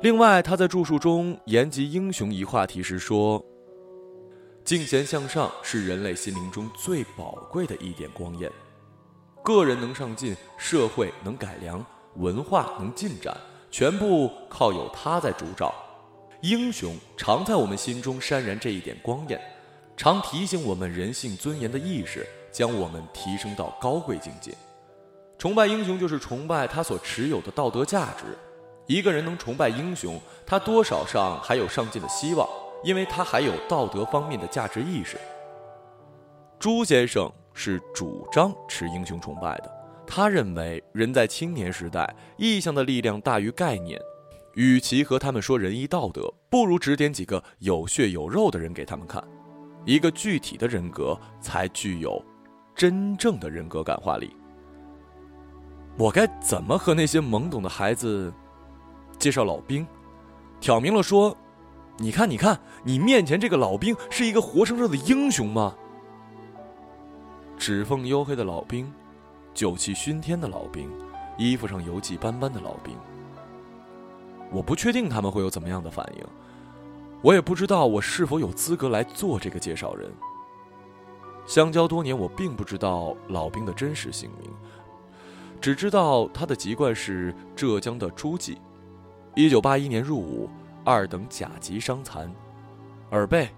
[0.00, 3.44] 另外，他在著述中言及英雄一话题时说
[4.64, 8.48] ：“敬贤向上是人类心灵中最宝贵的一点光焰。
[9.42, 11.84] 个人能上进，社会能改良，
[12.14, 13.36] 文化能进展，
[13.72, 15.74] 全部靠有他在主照。
[16.42, 19.40] 英雄常在我们心中潸然这一点光焰。”
[19.98, 24.54] 常提醒我们人性尊严的意识，将我们提升到高贵境界。
[25.36, 28.24] 崇拜英雄就是崇拜他所持有的道德价值。
[28.86, 32.48] 一个人能崇拜英雄，他多少上还有上进的希望，
[32.84, 35.18] 因为他还有道德方面的价值意识。
[36.60, 39.70] 朱先生是主张持英雄崇拜的，
[40.06, 44.00] 他认为人在青年时代，意向的力量大于概念，
[44.54, 49.20] 与其和他们说仁义道德，不如指点几个有血有肉的人给他们看。
[49.88, 52.22] 一个具体的人格才具有
[52.74, 54.36] 真正的人格感化力。
[55.96, 58.30] 我该怎么和那些懵懂的孩子
[59.18, 59.86] 介绍老兵？
[60.60, 61.34] 挑明了说
[61.96, 65.74] ：“你看，你看，你面前这个老兵是一个活生生的英雄吗？
[67.56, 68.92] 指缝黝黑的老兵，
[69.54, 70.92] 酒气熏天的老兵，
[71.38, 72.94] 衣服上油迹斑斑的老兵。
[74.50, 76.22] 我不确定他们会有怎么样的反应。”
[77.20, 80.10] 我也不知道我是否有资格来做这个介绍人。
[81.46, 84.50] 相交多年，我并不知道老兵的真实姓名，
[85.60, 88.58] 只知道他的籍贯是浙江的诸暨。
[89.34, 90.48] 一九八一年入伍，
[90.84, 92.30] 二等甲级伤残，
[93.10, 93.48] 耳背，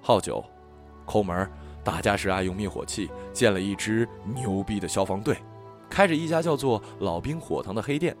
[0.00, 0.44] 好酒，
[1.04, 1.50] 抠门，
[1.82, 5.36] 打架时爱用灭火器，建了一支牛逼的消防队，
[5.88, 8.16] 开着一家叫做“老兵火塘”的黑店。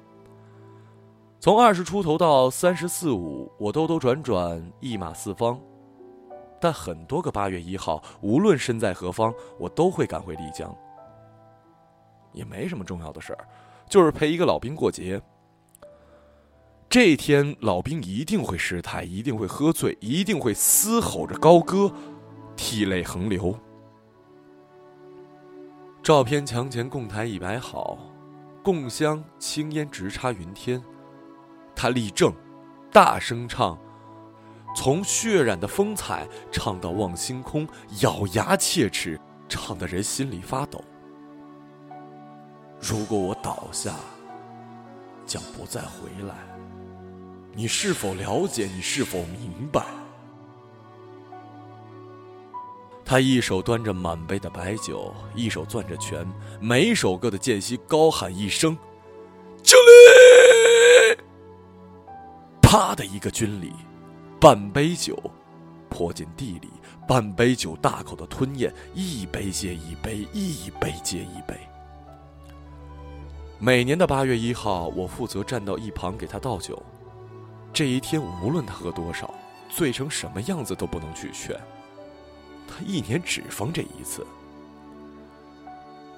[1.40, 5.58] 从二十出头到三十四五，我兜兜转转，一马四方。
[6.60, 10.76] 但很多个八月一号，无论身在何方，我都会赶回丽江。
[12.34, 13.48] 也没什么重要的事儿，
[13.88, 15.18] 就是陪一个老兵过节。
[16.90, 21.90] 这一天，老兵一定会失态，一定会喝醉，一定会嘶吼着高歌，
[22.54, 23.58] 涕泪横流。
[26.02, 27.96] 照片墙前供台已摆好，
[28.62, 30.82] 供香青烟直插云天。
[31.82, 32.30] 他立正，
[32.92, 33.78] 大声唱，
[34.76, 37.66] 从血染的风采唱到望星空，
[38.02, 39.18] 咬牙切齿，
[39.48, 40.84] 唱的人心里发抖。
[42.78, 43.94] 如果我倒下，
[45.24, 46.34] 将不再回来，
[47.54, 48.66] 你是否了解？
[48.66, 49.82] 你是否明白？
[53.06, 58.76] 他一手端着满杯的白酒，一手攥着拳，每首歌的间隙高喊一声
[59.64, 60.19] ：“敬礼！”
[62.70, 63.72] 啪的一个军礼，
[64.40, 65.20] 半杯酒
[65.88, 66.70] 泼进地里，
[67.04, 71.58] 半杯酒大口的吞咽，一杯接一杯，一杯接一杯。
[73.58, 76.80] 每年的八月一号，我负责站到一旁给他倒酒。
[77.72, 79.34] 这一天，无论他喝多少，
[79.68, 81.58] 醉成什么样子都不能去劝。
[82.68, 84.24] 他一年只疯这一次。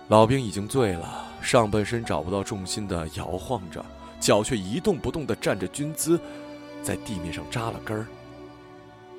[0.08, 3.82] 老兵已经醉了，上半身找不到重心的摇晃着。
[4.20, 6.16] 脚却一动不动地站着军姿，
[6.82, 8.06] 在地面上扎了根儿。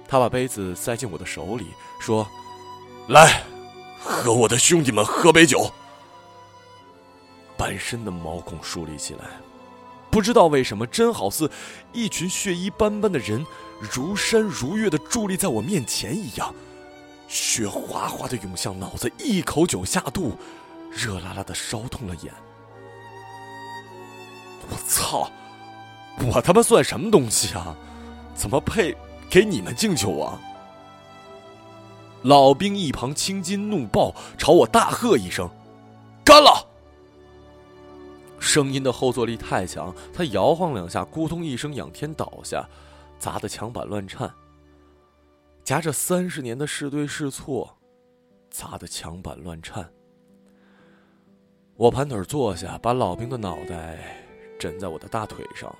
[0.07, 1.67] 他把杯子塞进我的手里，
[1.99, 2.27] 说
[3.09, 3.43] ：“来，
[3.99, 5.71] 和我的兄弟们喝杯酒。”
[7.57, 9.25] 半身的毛孔竖立起来，
[10.11, 11.49] 不知道为什么，真好似
[11.93, 13.45] 一群血衣斑斑的人，
[13.79, 16.53] 如山如月的伫立在我面前一样。
[17.27, 20.37] 血哗哗的涌向脑子，一口酒下肚，
[20.91, 22.33] 热辣辣的烧痛了眼。
[24.69, 25.31] 我操！
[26.19, 27.75] 我他妈算什么东西啊？
[28.35, 28.95] 怎么配
[29.29, 30.39] 给你们敬酒啊？
[32.23, 35.49] 老兵一旁青筋怒爆，朝我大喝一声
[36.23, 36.67] ：“干了！”
[38.39, 42.67] 声音的后坐力太强，他摇晃两下，咕咚一声仰天倒下，
[43.19, 44.33] 砸得墙板乱颤。
[45.63, 47.77] 夹着三十年的是对是错，
[48.49, 49.89] 砸得墙板乱颤。
[51.75, 53.97] 我盘腿坐下，把老兵的脑袋。
[54.59, 55.73] 枕在我的大腿上，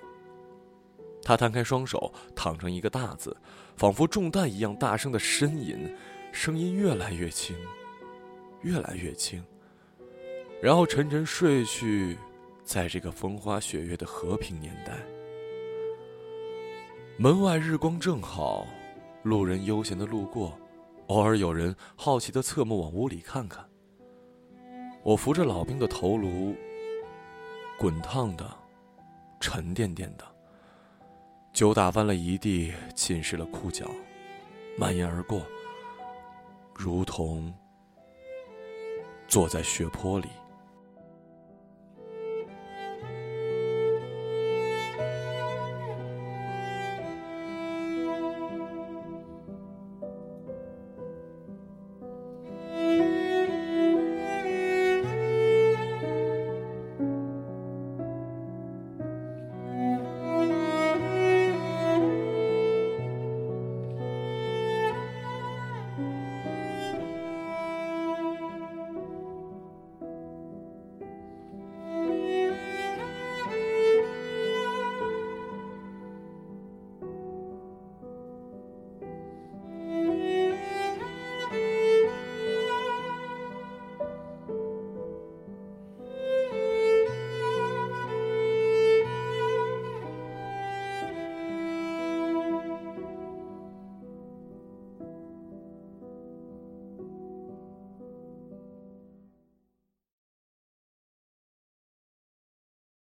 [1.24, 3.36] 他摊开双手，躺成一个大字，
[3.78, 5.96] 仿佛中弹一样大声的呻吟，
[6.32, 7.56] 声音越来越轻，
[8.62, 9.42] 越来越轻，
[10.62, 12.18] 然后沉沉睡去，
[12.64, 14.94] 在这个风花雪月的和平年代。
[17.18, 18.68] 门外日光正好，
[19.22, 20.58] 路人悠闲的路过，
[21.08, 23.64] 偶尔有人好奇的侧目往屋里看看。
[25.04, 26.56] 我扶着老兵的头颅，
[27.78, 28.50] 滚烫的，
[29.40, 30.26] 沉甸甸的，
[31.54, 33.88] 酒打翻了一地，浸湿了裤脚，
[34.76, 35.46] 蔓延而过，
[36.74, 37.54] 如同
[39.28, 40.28] 坐在血泊里。